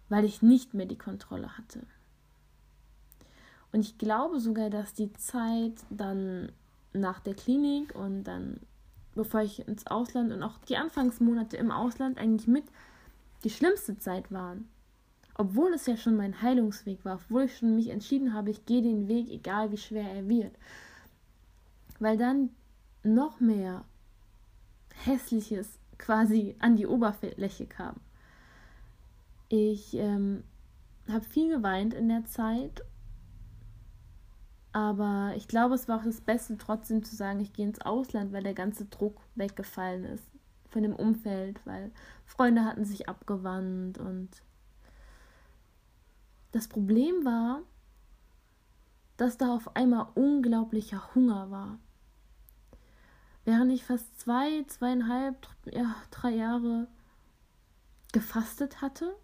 weil 0.10 0.26
ich 0.26 0.42
nicht 0.42 0.74
mehr 0.74 0.88
die 0.88 0.98
Kontrolle 0.98 1.58
hatte. 1.58 1.86
Und 3.72 3.82
ich 3.82 3.98
glaube 3.98 4.40
sogar, 4.40 4.70
dass 4.70 4.94
die 4.94 5.14
Zeit 5.14 5.74
dann 5.90 6.52
nach 6.94 7.20
der 7.20 7.36
Klinik 7.36 7.94
und 7.94 8.24
dann, 8.24 8.60
bevor 9.14 9.42
ich 9.42 9.68
ins 9.68 9.86
Ausland 9.86 10.32
und 10.32 10.42
auch 10.42 10.58
die 10.68 10.78
Anfangsmonate 10.78 11.58
im 11.58 11.72
Ausland 11.72 12.18
eigentlich 12.18 12.48
mit 12.48 12.64
die 13.44 13.50
schlimmste 13.52 13.98
Zeit 14.00 14.32
waren. 14.32 14.68
Obwohl 15.36 15.74
es 15.74 15.86
ja 15.86 15.96
schon 15.96 16.16
mein 16.16 16.42
Heilungsweg 16.42 17.06
war, 17.06 17.16
obwohl 17.16 17.44
ich 17.44 17.58
schon 17.58 17.76
mich 17.76 17.90
entschieden 17.90 18.34
habe, 18.34 18.50
ich 18.50 18.66
gehe 18.66 18.82
den 18.82 19.08
Weg, 19.08 19.30
egal 19.30 19.72
wie 19.72 19.78
schwer 19.78 20.12
er 20.12 20.28
wird. 20.28 20.58
Weil 22.00 22.18
dann 22.18 22.50
noch 23.04 23.40
mehr 23.40 23.86
Hässliches 25.06 25.78
quasi 25.98 26.56
an 26.60 26.76
die 26.76 26.88
Oberfläche 26.88 27.68
kam. 27.68 27.96
Ich 29.50 29.96
ähm, 29.96 30.44
habe 31.10 31.24
viel 31.26 31.56
geweint 31.56 31.94
in 31.94 32.10
der 32.10 32.26
Zeit 32.26 32.84
aber 34.78 35.34
ich 35.36 35.48
glaube, 35.48 35.74
es 35.74 35.88
war 35.88 36.00
auch 36.00 36.04
das 36.04 36.22
Beste, 36.22 36.56
trotzdem 36.56 37.04
zu 37.04 37.16
sagen, 37.16 37.40
ich 37.40 37.52
gehe 37.52 37.66
ins 37.66 37.82
Ausland, 37.82 38.32
weil 38.32 38.44
der 38.44 38.54
ganze 38.54 38.86
Druck 38.86 39.20
weggefallen 39.34 40.04
ist 40.04 40.24
von 40.70 40.84
dem 40.84 40.96
Umfeld, 40.96 41.60
weil 41.66 41.92
Freunde 42.26 42.64
hatten 42.64 42.86
sich 42.86 43.10
abgewandt 43.10 43.98
und 43.98 44.30
das 46.52 46.68
Problem 46.68 47.26
war, 47.26 47.64
dass 49.18 49.40
da 49.40 49.56
auf 49.56 49.76
einmal 49.76 50.10
unglaublicher 50.14 51.16
Hunger 51.16 51.50
war. 51.50 51.80
Während 53.48 53.72
ich 53.72 53.86
fast 53.86 54.20
zwei, 54.20 54.66
zweieinhalb, 54.68 55.48
ja, 55.72 55.96
drei 56.12 56.32
Jahre 56.32 56.90
gefastet 58.12 58.82
hatte 58.82 59.16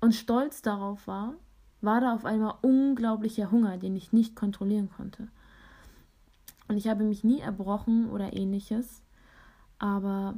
und 0.00 0.14
stolz 0.14 0.62
darauf 0.62 1.08
war, 1.08 1.34
war 1.80 2.00
da 2.00 2.14
auf 2.14 2.24
einmal 2.24 2.54
unglaublicher 2.62 3.50
Hunger, 3.50 3.76
den 3.76 3.96
ich 3.96 4.12
nicht 4.12 4.36
kontrollieren 4.36 4.88
konnte. 4.88 5.26
Und 6.68 6.76
ich 6.76 6.86
habe 6.86 7.02
mich 7.02 7.24
nie 7.24 7.40
erbrochen 7.40 8.08
oder 8.08 8.34
ähnliches, 8.34 9.02
aber 9.80 10.36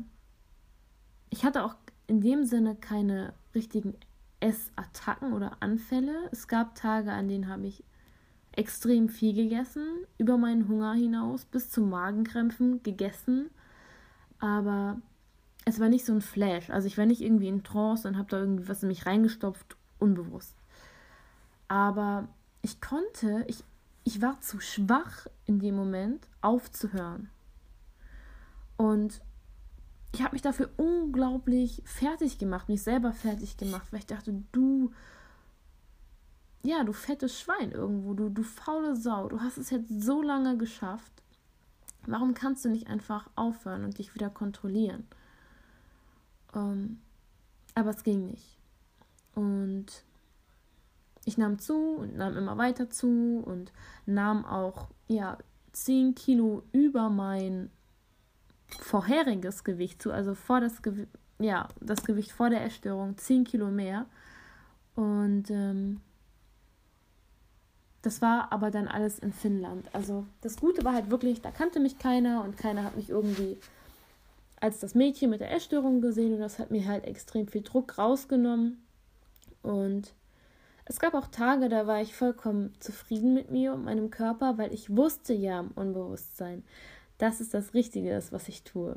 ich 1.29 1.45
hatte 1.45 1.67
auch 1.67 1.75
in 2.07 2.23
dem 2.23 2.47
Sinne 2.47 2.77
keine 2.77 3.35
richtigen 3.55 3.93
Essattacken 4.41 5.35
oder 5.35 5.59
Anfälle. 5.61 6.31
Es 6.33 6.49
gab 6.49 6.77
Tage, 6.77 7.13
an 7.13 7.29
denen 7.29 7.49
habe 7.49 7.67
ich 7.67 7.85
extrem 8.59 9.09
viel 9.09 9.35
gegessen, 9.35 9.87
über 10.19 10.37
meinen 10.37 10.69
Hunger 10.69 10.95
hinaus, 10.95 11.45
bis 11.45 11.71
zu 11.71 11.81
Magenkrämpfen 11.81 12.83
gegessen, 12.83 13.51
aber 14.41 15.01
es 15.65 15.79
war 15.79 15.89
nicht 15.89 16.05
so 16.05 16.13
ein 16.13 16.21
Flash. 16.21 16.69
Also 16.71 16.89
ich 16.89 16.99
war 16.99 17.07
nicht 17.07 17.21
irgendwie 17.21 17.49
in 17.49 17.63
Trance 17.63 18.09
und 18.09 18.19
habe 18.19 18.31
da 18.31 18.39
irgendwie 18.39 18.69
was 18.69 18.83
in 18.83 18.89
mich 18.89 19.07
reingestopft, 19.07 19.77
unbewusst. 20.01 20.57
Aber 21.69 22.27
ich 22.63 22.81
konnte, 22.81 23.45
ich, 23.47 23.63
ich 24.03 24.21
war 24.21 24.41
zu 24.41 24.59
schwach 24.59 25.27
in 25.47 25.61
dem 25.61 25.77
Moment 25.77 26.27
aufzuhören. 26.41 27.31
Und 28.77 29.21
ich 30.13 30.23
habe 30.23 30.33
mich 30.33 30.43
dafür 30.43 30.71
unglaublich 30.79 31.83
fertig 31.85 32.39
gemacht, 32.39 32.69
mich 32.69 32.83
selber 32.83 33.13
fertig 33.13 33.57
gemacht, 33.57 33.87
weil 33.93 34.01
ich 34.01 34.07
dachte, 34.07 34.43
du, 34.51 34.91
ja, 36.63 36.85
du 36.85 36.93
fettes 36.93 37.41
Schwein 37.41 37.73
irgendwo, 37.73 38.15
du, 38.15 38.29
du 38.29 38.43
faule 38.43 38.97
Sau, 38.97 39.29
du 39.29 39.41
hast 39.41 39.59
es 39.59 39.71
jetzt 39.71 39.89
so 40.03 40.23
lange 40.23 40.57
geschafft. 40.57 41.13
Warum 42.07 42.35
kannst 42.35 42.65
du 42.65 42.69
nicht 42.69 42.89
einfach 42.89 43.29
aufhören 43.37 43.85
und 43.85 43.99
dich 43.99 44.15
wieder 44.15 44.31
kontrollieren? 44.31 45.07
Ähm, 46.55 47.01
aber 47.75 47.91
es 47.91 48.03
ging 48.03 48.27
nicht. 48.27 48.59
Und 49.35 49.87
ich 51.25 51.39
nahm 51.39 51.59
zu 51.59 51.97
und 51.99 52.17
nahm 52.17 52.37
immer 52.37 52.57
weiter 52.57 52.91
zu 52.91 53.43
und 53.45 53.73
nahm 54.07 54.45
auch 54.45 54.89
ja 55.07 55.39
10 55.73 56.15
Kilo 56.15 56.63
über 56.73 57.11
mein 57.11 57.71
vorheriges 58.81 59.63
Gewicht 59.65 60.03
zu, 60.03 60.13
also 60.13 60.35
vor 60.35 60.61
das 60.61 60.83
Gewicht, 60.83 61.09
ja, 61.39 61.69
das 61.81 62.05
Gewicht 62.05 62.33
vor 62.33 62.51
der 62.51 62.65
Essstörung 62.65 63.17
10 63.17 63.45
Kilo 63.45 63.71
mehr. 63.71 64.07
Und 64.97 65.51
ähm, 65.51 66.01
das 68.03 68.23
war 68.23 68.53
aber 68.53 68.71
dann 68.71 68.89
alles 68.89 69.19
in 69.19 69.33
Finnland. 69.33 69.87
Also 69.93 70.25
das 70.41 70.57
Gute 70.57 70.85
war 70.85 70.95
halt 70.95 71.11
wirklich, 71.11 71.41
da 71.41 71.51
kannte 71.51 71.81
mich 71.81 71.99
keiner 71.99 72.45
und 72.45 72.57
keiner 72.57 72.85
hat 72.85 72.97
mich 72.97 73.11
irgendwie 73.11 73.59
als 74.61 74.81
das 74.81 74.95
Mädchen 74.95 75.31
mit 75.31 75.41
der 75.41 75.53
Essstörung 75.53 76.01
gesehen 76.01 76.35
und 76.35 76.41
das 76.41 76.59
hat 76.59 76.71
mir 76.71 76.87
halt 76.87 77.05
extrem 77.05 77.47
viel 77.49 77.63
Druck 77.63 77.99
rausgenommen. 77.99 78.83
Und 79.63 80.13
es 80.85 80.99
gab 81.01 81.15
auch 81.15 81.29
Tage, 81.29 81.69
da 81.69 81.87
war 81.87 82.01
ich 82.01 82.15
vollkommen 82.15 82.73
zufrieden 82.81 83.35
mit 83.35 83.51
mir 83.51 83.75
und 83.75 83.85
meinem 83.85 84.11
Körper, 84.11 84.59
weil 84.59 84.73
ich 84.73 84.97
wusste 84.97 85.35
ja 85.35 85.61
im 85.61 85.71
Unbewusstsein, 85.73 86.65
dass 87.19 87.41
es 87.41 87.51
das 87.51 87.75
Richtige 87.75 88.15
ist, 88.15 88.33
was 88.33 88.49
ich 88.49 88.63
tue. 88.63 88.97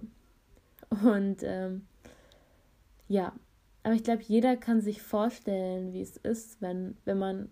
Und 0.90 1.38
ähm, 1.44 1.86
ja, 3.08 3.34
aber 3.84 3.94
ich 3.94 4.04
glaube, 4.04 4.22
jeder 4.24 4.58
kann 4.58 4.82
sich 4.82 5.02
vorstellen, 5.02 5.94
wie 5.94 6.02
es 6.02 6.18
ist, 6.18 6.62
wenn, 6.62 6.98
wenn 7.06 7.18
man 7.18 7.50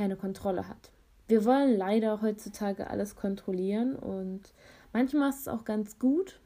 keine 0.00 0.16
Kontrolle 0.16 0.66
hat. 0.66 0.90
Wir 1.28 1.44
wollen 1.44 1.76
leider 1.76 2.22
heutzutage 2.22 2.88
alles 2.88 3.16
kontrollieren 3.16 3.96
und 3.96 4.40
manchmal 4.94 5.28
ist 5.28 5.40
es 5.40 5.48
auch 5.48 5.66
ganz 5.66 5.98
gut. 5.98 6.40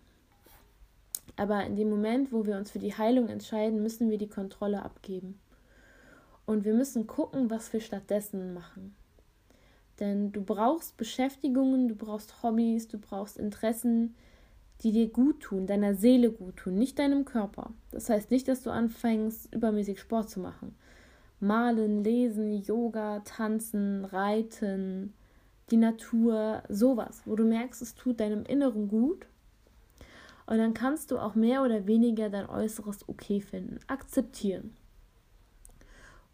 Aber 1.36 1.64
in 1.64 1.76
dem 1.76 1.88
Moment, 1.88 2.32
wo 2.32 2.46
wir 2.46 2.56
uns 2.56 2.72
für 2.72 2.80
die 2.80 2.98
Heilung 2.98 3.28
entscheiden, 3.28 3.80
müssen 3.80 4.10
wir 4.10 4.18
die 4.18 4.28
Kontrolle 4.28 4.82
abgeben. 4.82 5.38
Und 6.46 6.64
wir 6.64 6.74
müssen 6.74 7.06
gucken, 7.06 7.48
was 7.48 7.72
wir 7.72 7.80
stattdessen 7.80 8.54
machen. 8.54 8.96
Denn 10.00 10.32
du 10.32 10.42
brauchst 10.42 10.96
Beschäftigungen, 10.96 11.86
du 11.86 11.94
brauchst 11.94 12.42
Hobbys, 12.42 12.88
du 12.88 12.98
brauchst 12.98 13.38
Interessen, 13.38 14.16
die 14.82 14.90
dir 14.90 15.10
gut 15.10 15.40
tun, 15.40 15.68
deiner 15.68 15.94
Seele 15.94 16.32
gut 16.32 16.56
tun, 16.56 16.74
nicht 16.74 16.98
deinem 16.98 17.24
Körper. 17.24 17.70
Das 17.92 18.10
heißt 18.10 18.32
nicht, 18.32 18.48
dass 18.48 18.64
du 18.64 18.70
anfängst, 18.70 19.54
übermäßig 19.54 20.00
Sport 20.00 20.28
zu 20.28 20.40
machen. 20.40 20.74
Malen, 21.44 22.02
lesen, 22.02 22.62
Yoga, 22.62 23.20
tanzen, 23.20 24.04
reiten, 24.04 25.14
die 25.70 25.76
Natur, 25.76 26.62
sowas, 26.68 27.22
wo 27.24 27.36
du 27.36 27.44
merkst, 27.44 27.82
es 27.82 27.94
tut 27.94 28.20
deinem 28.20 28.44
Inneren 28.44 28.88
gut. 28.88 29.26
Und 30.46 30.58
dann 30.58 30.74
kannst 30.74 31.10
du 31.10 31.18
auch 31.18 31.34
mehr 31.34 31.62
oder 31.62 31.86
weniger 31.86 32.28
dein 32.28 32.48
Äußeres 32.48 33.08
okay 33.08 33.40
finden, 33.40 33.78
akzeptieren. 33.86 34.76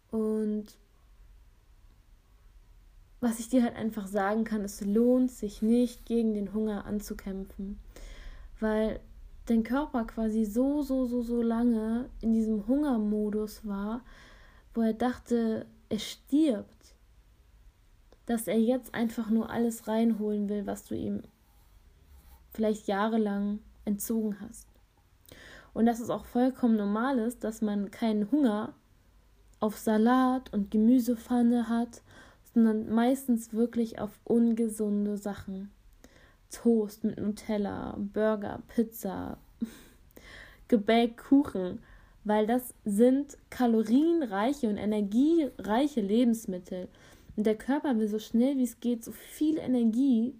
Und 0.09 0.65
was 3.21 3.39
ich 3.39 3.49
dir 3.49 3.63
halt 3.63 3.75
einfach 3.75 4.07
sagen 4.07 4.43
kann, 4.43 4.61
es 4.61 4.81
lohnt 4.81 5.31
sich 5.31 5.61
nicht, 5.61 6.05
gegen 6.05 6.33
den 6.33 6.53
Hunger 6.53 6.85
anzukämpfen, 6.85 7.79
weil 8.59 8.99
dein 9.45 9.63
Körper 9.63 10.05
quasi 10.05 10.43
so, 10.43 10.81
so, 10.81 11.05
so, 11.05 11.21
so 11.21 11.41
lange 11.41 12.09
in 12.21 12.33
diesem 12.33 12.67
Hungermodus 12.67 13.65
war, 13.65 14.01
wo 14.73 14.81
er 14.81 14.93
dachte, 14.93 15.65
er 15.89 15.99
stirbt, 15.99 16.95
dass 18.25 18.47
er 18.47 18.59
jetzt 18.59 18.93
einfach 18.93 19.29
nur 19.29 19.49
alles 19.49 19.87
reinholen 19.87 20.47
will, 20.47 20.65
was 20.65 20.85
du 20.85 20.95
ihm 20.95 21.23
vielleicht 22.53 22.87
jahrelang 22.87 23.59
entzogen 23.85 24.37
hast. 24.39 24.67
Und 25.73 25.85
dass 25.85 25.99
es 25.99 26.09
auch 26.09 26.25
vollkommen 26.25 26.75
normal 26.75 27.19
ist, 27.19 27.43
dass 27.43 27.61
man 27.61 27.91
keinen 27.91 28.29
Hunger 28.31 28.73
auf 29.59 29.77
Salat 29.77 30.53
und 30.53 30.71
Gemüsepfanne 30.71 31.69
hat, 31.69 32.01
sondern 32.53 32.89
meistens 32.89 33.53
wirklich 33.53 33.99
auf 33.99 34.19
ungesunde 34.23 35.17
Sachen. 35.17 35.71
Toast 36.49 37.05
mit 37.05 37.19
Nutella, 37.19 37.95
Burger, 37.97 38.61
Pizza, 38.67 39.37
Gebäck, 40.67 41.17
Kuchen 41.17 41.79
weil 42.23 42.45
das 42.45 42.73
sind 42.85 43.37
kalorienreiche 43.49 44.69
und 44.69 44.77
energiereiche 44.77 46.01
Lebensmittel. 46.01 46.87
Und 47.35 47.45
der 47.45 47.57
Körper 47.57 47.97
will 47.97 48.07
so 48.07 48.19
schnell 48.19 48.57
wie 48.57 48.63
es 48.63 48.79
geht 48.79 49.03
so 49.03 49.11
viel 49.11 49.57
Energie 49.57 50.35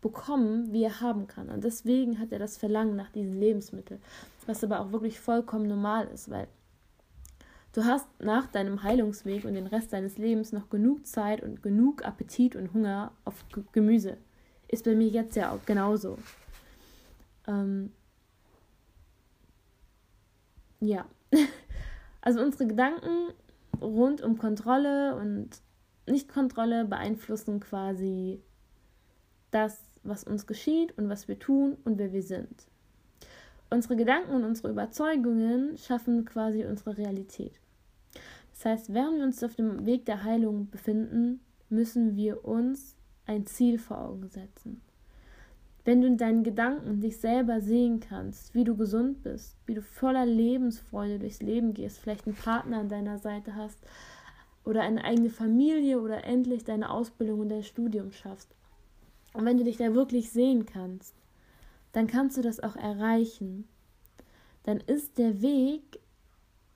bekommen, 0.00 0.72
wie 0.72 0.84
er 0.84 1.00
haben 1.00 1.26
kann. 1.26 1.50
Und 1.50 1.64
deswegen 1.64 2.18
hat 2.18 2.32
er 2.32 2.38
das 2.38 2.56
Verlangen 2.56 2.96
nach 2.96 3.10
diesen 3.10 3.38
Lebensmitteln, 3.38 4.00
was 4.46 4.64
aber 4.64 4.80
auch 4.80 4.92
wirklich 4.92 5.20
vollkommen 5.20 5.68
normal 5.68 6.08
ist, 6.08 6.30
weil 6.30 6.48
du 7.72 7.84
hast 7.84 8.08
nach 8.20 8.46
deinem 8.46 8.82
Heilungsweg 8.82 9.44
und 9.44 9.54
den 9.54 9.66
Rest 9.66 9.92
deines 9.92 10.16
Lebens 10.16 10.52
noch 10.52 10.70
genug 10.70 11.06
Zeit 11.06 11.42
und 11.42 11.62
genug 11.62 12.04
Appetit 12.04 12.56
und 12.56 12.72
Hunger 12.72 13.12
auf 13.24 13.44
Gemüse. 13.72 14.16
Ist 14.68 14.84
bei 14.84 14.94
mir 14.94 15.08
jetzt 15.08 15.36
ja 15.36 15.52
auch 15.52 15.64
genauso. 15.66 16.16
Ähm, 17.46 17.92
ja, 20.80 21.06
also 22.20 22.40
unsere 22.40 22.66
Gedanken 22.66 23.32
rund 23.80 24.22
um 24.22 24.38
Kontrolle 24.38 25.16
und 25.16 25.48
Nichtkontrolle 26.06 26.84
beeinflussen 26.84 27.60
quasi 27.60 28.42
das, 29.50 29.82
was 30.02 30.24
uns 30.24 30.46
geschieht 30.46 30.96
und 30.98 31.08
was 31.08 31.28
wir 31.28 31.38
tun 31.38 31.76
und 31.84 31.98
wer 31.98 32.12
wir 32.12 32.22
sind. 32.22 32.66
Unsere 33.68 33.96
Gedanken 33.96 34.32
und 34.32 34.44
unsere 34.44 34.70
Überzeugungen 34.70 35.78
schaffen 35.78 36.24
quasi 36.24 36.64
unsere 36.64 36.96
Realität. 36.96 37.60
Das 38.52 38.64
heißt, 38.64 38.92
während 38.92 39.18
wir 39.18 39.24
uns 39.24 39.44
auf 39.44 39.54
dem 39.54 39.86
Weg 39.86 40.06
der 40.06 40.24
Heilung 40.24 40.68
befinden, 40.70 41.40
müssen 41.68 42.16
wir 42.16 42.44
uns 42.44 42.96
ein 43.26 43.46
Ziel 43.46 43.78
vor 43.78 44.00
Augen 44.00 44.28
setzen. 44.28 44.82
Wenn 45.84 46.02
du 46.02 46.06
in 46.06 46.18
deinen 46.18 46.44
Gedanken 46.44 47.00
dich 47.00 47.18
selber 47.18 47.60
sehen 47.60 48.00
kannst, 48.00 48.54
wie 48.54 48.64
du 48.64 48.76
gesund 48.76 49.22
bist, 49.22 49.56
wie 49.66 49.74
du 49.74 49.82
voller 49.82 50.26
Lebensfreude 50.26 51.18
durchs 51.18 51.40
Leben 51.40 51.72
gehst, 51.72 51.98
vielleicht 51.98 52.26
einen 52.26 52.36
Partner 52.36 52.78
an 52.78 52.88
deiner 52.88 53.18
Seite 53.18 53.54
hast 53.54 53.78
oder 54.64 54.82
eine 54.82 55.04
eigene 55.04 55.30
Familie 55.30 56.00
oder 56.00 56.24
endlich 56.24 56.64
deine 56.64 56.90
Ausbildung 56.90 57.40
und 57.40 57.48
dein 57.48 57.62
Studium 57.62 58.12
schaffst. 58.12 58.54
Und 59.32 59.44
wenn 59.44 59.56
du 59.56 59.64
dich 59.64 59.78
da 59.78 59.94
wirklich 59.94 60.30
sehen 60.30 60.66
kannst, 60.66 61.14
dann 61.92 62.06
kannst 62.06 62.36
du 62.36 62.42
das 62.42 62.60
auch 62.60 62.76
erreichen. 62.76 63.66
Dann 64.64 64.78
ist 64.78 65.18
der 65.18 65.40
Weg 65.40 66.00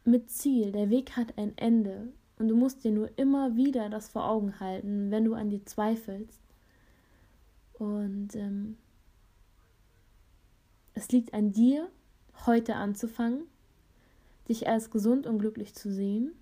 mit 0.05 0.31
Ziel. 0.31 0.73
Der 0.73 0.91
Weg 0.91 1.17
hat 1.17 1.37
ein 1.37 1.57
Ende. 1.57 2.09
Und 2.39 2.49
du 2.49 2.57
musst 2.57 2.85
dir 2.85 2.91
nur 2.91 3.11
immer 3.17 3.57
wieder 3.57 3.89
das 3.91 4.09
vor 4.09 4.29
Augen 4.29 4.59
halten, 4.61 5.11
wenn 5.11 5.25
du 5.25 5.35
an 5.35 5.51
dir 5.51 5.65
zweifelst. 5.65 6.41
Und 7.75 8.35
ähm, 8.35 8.77
es 10.95 11.11
liegt 11.11 11.35
an 11.35 11.53
dir, 11.53 11.91
heute 12.47 12.77
anzufangen, 12.77 13.45
dich 14.49 14.69
als 14.69 14.91
gesund 14.91 15.27
und 15.27 15.39
glücklich 15.39 15.75
zu 15.75 15.93
sehen 15.93 16.33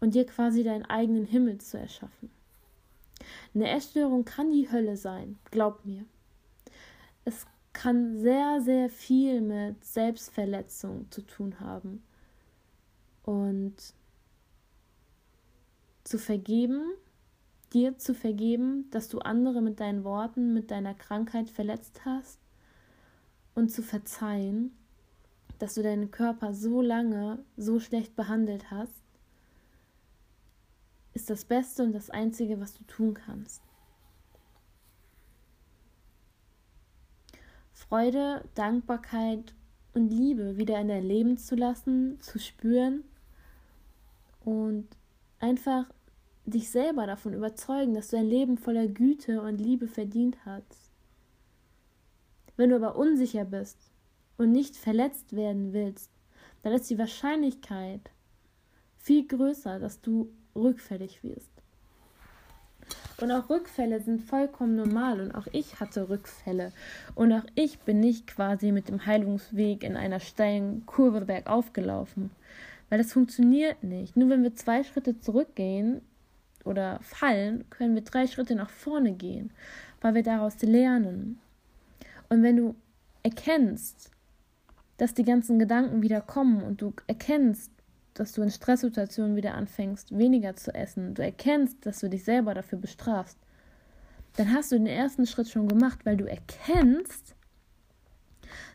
und 0.00 0.14
dir 0.14 0.26
quasi 0.26 0.62
deinen 0.62 0.84
eigenen 0.84 1.24
Himmel 1.24 1.58
zu 1.58 1.78
erschaffen. 1.78 2.30
Eine 3.54 3.68
Essstörung 3.70 4.24
kann 4.24 4.52
die 4.52 4.70
Hölle 4.70 4.96
sein, 4.96 5.38
glaub 5.50 5.84
mir. 5.84 6.04
Es 7.24 7.46
kann 7.72 8.18
sehr, 8.18 8.60
sehr 8.60 8.88
viel 8.88 9.40
mit 9.40 9.84
Selbstverletzung 9.84 11.10
zu 11.10 11.22
tun 11.22 11.60
haben. 11.60 12.02
Und 13.24 13.74
zu 16.04 16.18
vergeben 16.18 16.82
dir 17.72 17.98
zu 17.98 18.14
vergeben, 18.14 18.90
dass 18.90 19.08
du 19.08 19.18
andere 19.18 19.60
mit 19.60 19.80
deinen 19.80 20.04
Worten, 20.04 20.54
mit 20.54 20.70
deiner 20.70 20.94
Krankheit 20.94 21.50
verletzt 21.50 22.04
hast 22.04 22.38
und 23.54 23.70
zu 23.70 23.82
verzeihen, 23.82 24.76
dass 25.58 25.74
du 25.74 25.82
deinen 25.82 26.10
Körper 26.10 26.54
so 26.54 26.80
lange 26.80 27.44
so 27.56 27.80
schlecht 27.80 28.16
behandelt 28.16 28.70
hast, 28.70 29.02
ist 31.14 31.30
das 31.30 31.44
Beste 31.44 31.82
und 31.82 31.92
das 31.92 32.10
Einzige, 32.10 32.60
was 32.60 32.74
du 32.74 32.84
tun 32.84 33.14
kannst. 33.14 33.62
Freude, 37.72 38.44
Dankbarkeit 38.54 39.54
und 39.94 40.10
Liebe 40.10 40.58
wieder 40.58 40.80
in 40.80 40.88
dein 40.88 41.04
Leben 41.04 41.38
zu 41.38 41.56
lassen, 41.56 42.20
zu 42.20 42.38
spüren 42.38 43.02
und 44.44 44.86
einfach 45.40 45.86
dich 46.50 46.70
selber 46.70 47.06
davon 47.06 47.34
überzeugen, 47.34 47.94
dass 47.94 48.08
du 48.08 48.16
ein 48.16 48.28
Leben 48.28 48.58
voller 48.58 48.86
Güte 48.86 49.40
und 49.42 49.58
Liebe 49.58 49.88
verdient 49.88 50.36
hast. 50.44 50.92
Wenn 52.56 52.70
du 52.70 52.76
aber 52.76 52.96
unsicher 52.96 53.44
bist 53.44 53.78
und 54.36 54.52
nicht 54.52 54.76
verletzt 54.76 55.34
werden 55.34 55.72
willst, 55.72 56.10
dann 56.62 56.72
ist 56.72 56.90
die 56.90 56.98
Wahrscheinlichkeit 56.98 58.10
viel 58.96 59.26
größer, 59.26 59.78
dass 59.78 60.00
du 60.00 60.30
rückfällig 60.54 61.22
wirst. 61.22 61.50
Und 63.20 63.32
auch 63.32 63.50
Rückfälle 63.50 64.00
sind 64.00 64.22
vollkommen 64.22 64.76
normal 64.76 65.20
und 65.20 65.34
auch 65.34 65.46
ich 65.52 65.80
hatte 65.80 66.08
Rückfälle. 66.08 66.72
Und 67.14 67.32
auch 67.32 67.44
ich 67.56 67.80
bin 67.80 67.98
nicht 68.00 68.28
quasi 68.28 68.70
mit 68.70 68.88
dem 68.88 69.06
Heilungsweg 69.06 69.82
in 69.82 69.96
einer 69.96 70.20
steilen 70.20 70.86
Kurve 70.86 71.22
bergauf 71.22 71.72
gelaufen. 71.72 72.30
Weil 72.88 72.98
das 72.98 73.12
funktioniert 73.12 73.82
nicht. 73.82 74.16
Nur 74.16 74.30
wenn 74.30 74.44
wir 74.44 74.54
zwei 74.54 74.84
Schritte 74.84 75.18
zurückgehen, 75.18 76.00
oder 76.68 77.00
fallen, 77.02 77.68
können 77.70 77.94
wir 77.94 78.02
drei 78.02 78.26
Schritte 78.26 78.54
nach 78.54 78.70
vorne 78.70 79.12
gehen, 79.12 79.50
weil 80.00 80.14
wir 80.14 80.22
daraus 80.22 80.60
lernen. 80.62 81.40
Und 82.28 82.42
wenn 82.42 82.56
du 82.56 82.74
erkennst, 83.22 84.10
dass 84.98 85.14
die 85.14 85.24
ganzen 85.24 85.58
Gedanken 85.58 86.02
wieder 86.02 86.20
kommen 86.20 86.62
und 86.62 86.82
du 86.82 86.92
erkennst, 87.06 87.72
dass 88.14 88.32
du 88.32 88.42
in 88.42 88.50
Stresssituationen 88.50 89.36
wieder 89.36 89.54
anfängst, 89.54 90.16
weniger 90.16 90.56
zu 90.56 90.74
essen, 90.74 91.14
du 91.14 91.22
erkennst, 91.22 91.86
dass 91.86 92.00
du 92.00 92.10
dich 92.10 92.24
selber 92.24 92.52
dafür 92.52 92.78
bestrafst, 92.78 93.38
dann 94.36 94.52
hast 94.52 94.72
du 94.72 94.76
den 94.76 94.86
ersten 94.86 95.26
Schritt 95.26 95.48
schon 95.48 95.68
gemacht, 95.68 96.04
weil 96.04 96.16
du 96.16 96.28
erkennst, 96.28 97.34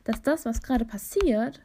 dass 0.03 0.21
das, 0.21 0.45
was 0.45 0.61
gerade 0.61 0.85
passiert, 0.85 1.61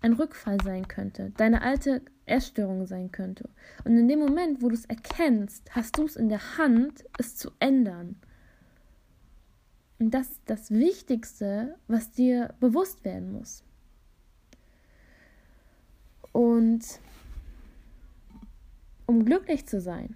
ein 0.00 0.14
Rückfall 0.14 0.58
sein 0.62 0.88
könnte, 0.88 1.32
deine 1.36 1.62
alte 1.62 2.02
Essstörung 2.30 2.86
sein 2.86 3.12
könnte. 3.12 3.48
Und 3.84 3.96
in 3.96 4.08
dem 4.08 4.18
Moment, 4.18 4.62
wo 4.62 4.68
du 4.68 4.74
es 4.74 4.86
erkennst, 4.86 5.74
hast 5.74 5.98
du 5.98 6.04
es 6.04 6.16
in 6.16 6.28
der 6.28 6.58
Hand, 6.58 7.04
es 7.18 7.36
zu 7.36 7.50
ändern. 7.58 8.16
Und 9.98 10.12
das 10.12 10.30
ist 10.30 10.40
das 10.46 10.70
Wichtigste, 10.70 11.76
was 11.86 12.10
dir 12.10 12.54
bewusst 12.58 13.04
werden 13.04 13.32
muss. 13.32 13.62
Und 16.32 17.00
um 19.06 19.24
glücklich 19.24 19.66
zu 19.66 19.80
sein, 19.80 20.14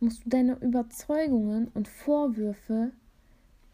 musst 0.00 0.24
du 0.24 0.30
deine 0.30 0.54
Überzeugungen 0.56 1.68
und 1.68 1.88
Vorwürfe 1.88 2.90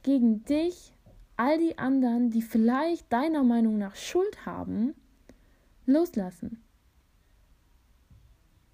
gegen 0.03 0.45
dich 0.45 0.93
all 1.37 1.59
die 1.59 1.79
anderen, 1.79 2.31
die 2.31 2.43
vielleicht 2.43 3.13
deiner 3.13 3.43
Meinung 3.43 3.79
nach 3.79 3.97
Schuld 3.97 4.47
haben, 4.47 4.95
Loslassen. 5.87 6.63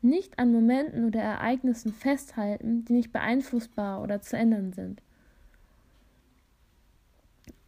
Nicht 0.01 0.39
an 0.39 0.53
Momenten 0.53 1.05
oder 1.07 1.21
Ereignissen 1.21 1.93
festhalten, 1.93 2.85
die 2.85 2.95
nicht 2.95 3.13
beeinflussbar 3.13 4.03
oder 4.03 4.21
zu 4.21 4.37
ändern 4.37 4.73
sind. 4.73 5.03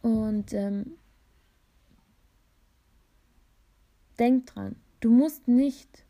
Und 0.01 0.53
ähm, 0.53 0.97
denk 4.19 4.47
dran, 4.47 4.75
du 4.99 5.11
musst 5.11 5.47
nicht 5.47 6.05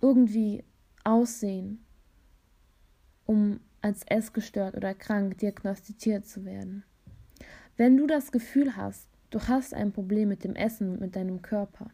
irgendwie 0.00 0.64
aussehen, 1.04 1.84
um 3.26 3.60
als 3.80 4.02
essgestört 4.06 4.74
oder 4.74 4.94
krank 4.94 5.38
diagnostiziert 5.38 6.26
zu 6.26 6.44
werden. 6.44 6.84
Wenn 7.76 7.96
du 7.96 8.06
das 8.06 8.32
Gefühl 8.32 8.76
hast, 8.76 9.08
du 9.34 9.48
hast 9.48 9.74
ein 9.74 9.90
Problem 9.90 10.28
mit 10.28 10.44
dem 10.44 10.54
Essen 10.54 10.92
und 10.92 11.00
mit 11.00 11.16
deinem 11.16 11.42
Körper, 11.42 11.90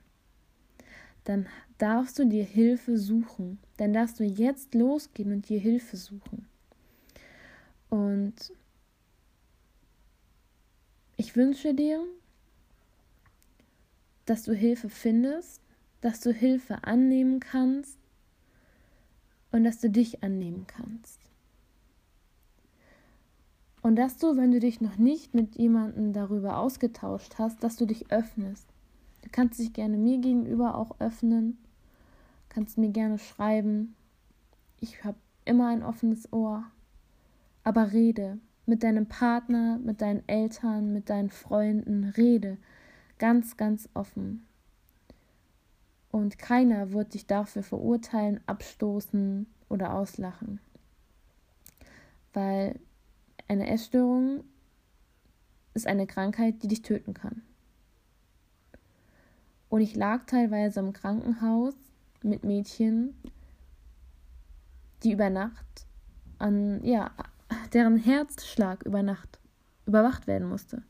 dann 1.24 1.46
darfst 1.78 2.18
du 2.18 2.26
dir 2.26 2.44
Hilfe 2.44 2.98
suchen. 2.98 3.58
Dann 3.78 3.94
darfst 3.94 4.20
du 4.20 4.24
jetzt 4.24 4.74
losgehen 4.74 5.32
und 5.32 5.48
dir 5.48 5.58
Hilfe 5.58 5.96
suchen. 5.96 6.46
Und 7.88 8.34
ich 11.16 11.34
wünsche 11.34 11.72
dir, 11.72 12.04
dass 14.26 14.42
du 14.42 14.52
Hilfe 14.52 14.90
findest, 14.90 15.62
dass 16.02 16.20
du 16.20 16.32
Hilfe 16.32 16.84
annehmen 16.84 17.40
kannst 17.40 17.98
und 19.50 19.64
dass 19.64 19.80
du 19.80 19.88
dich 19.88 20.22
annehmen 20.22 20.66
kannst. 20.66 21.19
Und 23.82 23.96
dass 23.96 24.18
du, 24.18 24.36
wenn 24.36 24.52
du 24.52 24.60
dich 24.60 24.80
noch 24.80 24.96
nicht 24.96 25.34
mit 25.34 25.56
jemandem 25.56 26.12
darüber 26.12 26.58
ausgetauscht 26.58 27.36
hast, 27.38 27.62
dass 27.64 27.76
du 27.76 27.86
dich 27.86 28.10
öffnest. 28.12 28.66
Du 29.22 29.28
kannst 29.32 29.58
dich 29.58 29.72
gerne 29.72 29.96
mir 29.96 30.18
gegenüber 30.18 30.74
auch 30.74 31.00
öffnen, 31.00 31.58
kannst 32.48 32.78
mir 32.78 32.90
gerne 32.90 33.18
schreiben. 33.18 33.94
Ich 34.80 35.04
habe 35.04 35.18
immer 35.44 35.68
ein 35.68 35.82
offenes 35.82 36.32
Ohr. 36.32 36.64
Aber 37.64 37.92
rede 37.92 38.38
mit 38.66 38.82
deinem 38.82 39.06
Partner, 39.06 39.78
mit 39.78 40.00
deinen 40.00 40.26
Eltern, 40.28 40.92
mit 40.92 41.10
deinen 41.10 41.30
Freunden, 41.30 42.04
rede 42.16 42.56
ganz, 43.18 43.56
ganz 43.56 43.88
offen. 43.94 44.46
Und 46.10 46.38
keiner 46.38 46.92
wird 46.92 47.14
dich 47.14 47.26
dafür 47.26 47.62
verurteilen, 47.62 48.40
abstoßen 48.46 49.46
oder 49.68 49.94
auslachen. 49.94 50.60
Weil 52.32 52.80
eine 53.50 53.68
Essstörung 53.68 54.44
ist 55.74 55.88
eine 55.88 56.06
Krankheit, 56.06 56.62
die 56.62 56.68
dich 56.68 56.82
töten 56.82 57.14
kann. 57.14 57.42
Und 59.68 59.80
ich 59.80 59.96
lag 59.96 60.24
teilweise 60.24 60.78
im 60.78 60.92
Krankenhaus 60.92 61.74
mit 62.22 62.44
Mädchen, 62.44 63.20
die 65.02 65.10
über 65.10 65.30
Nacht 65.30 65.86
an, 66.38 66.84
ja, 66.84 67.10
deren 67.72 67.96
Herzschlag 67.96 68.84
über 68.84 69.02
Nacht 69.02 69.40
überwacht 69.84 70.28
werden 70.28 70.48
musste. 70.48 70.84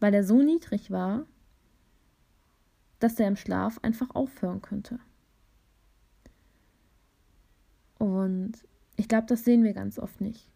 Weil 0.00 0.12
er 0.12 0.22
so 0.24 0.42
niedrig 0.42 0.90
war, 0.90 1.24
dass 2.98 3.18
er 3.18 3.28
im 3.28 3.36
Schlaf 3.36 3.78
einfach 3.80 4.14
aufhören 4.14 4.60
könnte. 4.60 4.98
Und 7.98 8.52
ich 8.96 9.08
glaube, 9.08 9.26
das 9.28 9.44
sehen 9.44 9.64
wir 9.64 9.72
ganz 9.72 9.98
oft 9.98 10.20
nicht. 10.20 10.50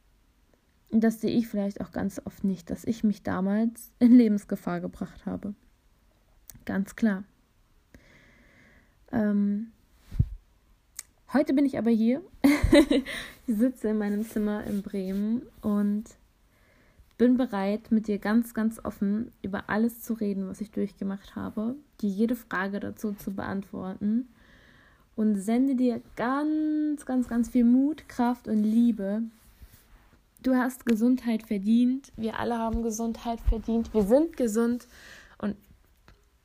Das 0.97 1.21
sehe 1.21 1.37
ich 1.37 1.49
vielleicht 1.49 1.81
auch 1.81 1.91
ganz 1.91 2.23
oft 2.25 2.45
nicht, 2.45 2.71
dass 2.71 2.85
ich 2.85 3.03
mich 3.03 3.25
damals 3.25 3.91
in 3.99 4.13
Lebensgefahr 4.13 4.81
gebracht 4.81 5.27
habe. 5.27 5.55
Ganz 6.65 6.95
klar. 6.95 7.25
Ähm, 9.11 9.73
heute 11.33 11.53
bin 11.53 11.67
ich 11.67 11.79
aber 11.79 11.91
hier. 11.91 12.23
ich 13.47 13.57
sitze 13.57 13.89
in 13.89 13.99
meinem 13.99 14.25
Zimmer 14.25 14.63
in 14.65 14.83
Bremen 14.83 15.43
und 15.63 16.05
bin 17.19 17.37
bereit, 17.37 17.91
mit 17.91 18.07
dir 18.07 18.19
ganz, 18.19 18.55
ganz 18.55 18.81
offen 18.85 19.33
über 19.43 19.69
alles 19.69 20.01
zu 20.01 20.15
reden, 20.15 20.49
was 20.49 20.61
ich 20.61 20.71
durchgemacht 20.71 21.35
habe, 21.35 21.75
dir 22.01 22.11
jede 22.11 22.37
Frage 22.37 22.79
dazu 22.79 23.13
zu 23.13 23.33
beantworten 23.33 24.29
und 25.17 25.37
sende 25.37 25.75
dir 25.75 26.01
ganz, 26.15 27.05
ganz, 27.05 27.27
ganz 27.27 27.49
viel 27.49 27.65
Mut, 27.65 28.09
Kraft 28.09 28.47
und 28.47 28.63
Liebe, 28.63 29.23
Du 30.45 30.55
hast 30.55 30.85
Gesundheit 30.85 31.47
verdient. 31.47 32.13
Wir 32.17 32.39
alle 32.39 32.59
haben 32.59 32.83
Gesundheit 32.83 33.41
verdient. 33.41 33.95
Wir 33.95 34.03
sind 34.03 34.37
gesund. 34.37 34.87
Und 35.39 35.57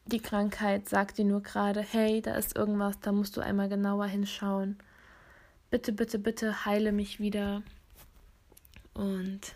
die 0.06 0.22
Krankheit 0.22 0.88
sagt 0.88 1.18
dir 1.18 1.26
nur 1.26 1.44
gerade, 1.44 1.82
hey, 1.82 2.22
da 2.22 2.36
ist 2.36 2.56
irgendwas, 2.56 2.98
da 3.02 3.12
musst 3.12 3.36
du 3.36 3.42
einmal 3.42 3.68
genauer 3.68 4.06
hinschauen. 4.06 4.78
Bitte, 5.70 5.92
bitte, 5.92 6.18
bitte 6.18 6.66
heile 6.66 6.94
mich 6.94 7.20
wieder. 7.20 7.62
Und 8.94 9.54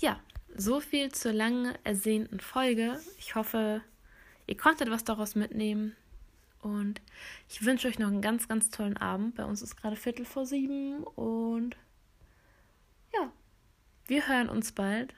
ja, 0.00 0.18
so 0.56 0.80
viel 0.80 1.12
zur 1.12 1.34
lange 1.34 1.74
ersehnten 1.84 2.40
Folge. 2.40 2.98
Ich 3.18 3.34
hoffe, 3.34 3.82
ihr 4.46 4.56
konntet 4.56 4.90
was 4.90 5.04
daraus 5.04 5.34
mitnehmen. 5.34 5.94
Und 6.62 7.02
ich 7.50 7.62
wünsche 7.66 7.86
euch 7.86 7.98
noch 7.98 8.08
einen 8.08 8.22
ganz, 8.22 8.48
ganz 8.48 8.70
tollen 8.70 8.96
Abend. 8.96 9.34
Bei 9.34 9.44
uns 9.44 9.60
ist 9.60 9.76
gerade 9.76 9.94
Viertel 9.94 10.24
vor 10.24 10.46
sieben 10.46 11.04
und 11.04 11.76
wir 14.06 14.26
hören 14.26 14.48
uns 14.48 14.72
bald. 14.72 15.14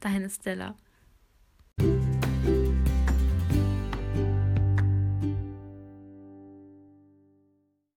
Deine 0.00 0.30
Stella. 0.30 0.76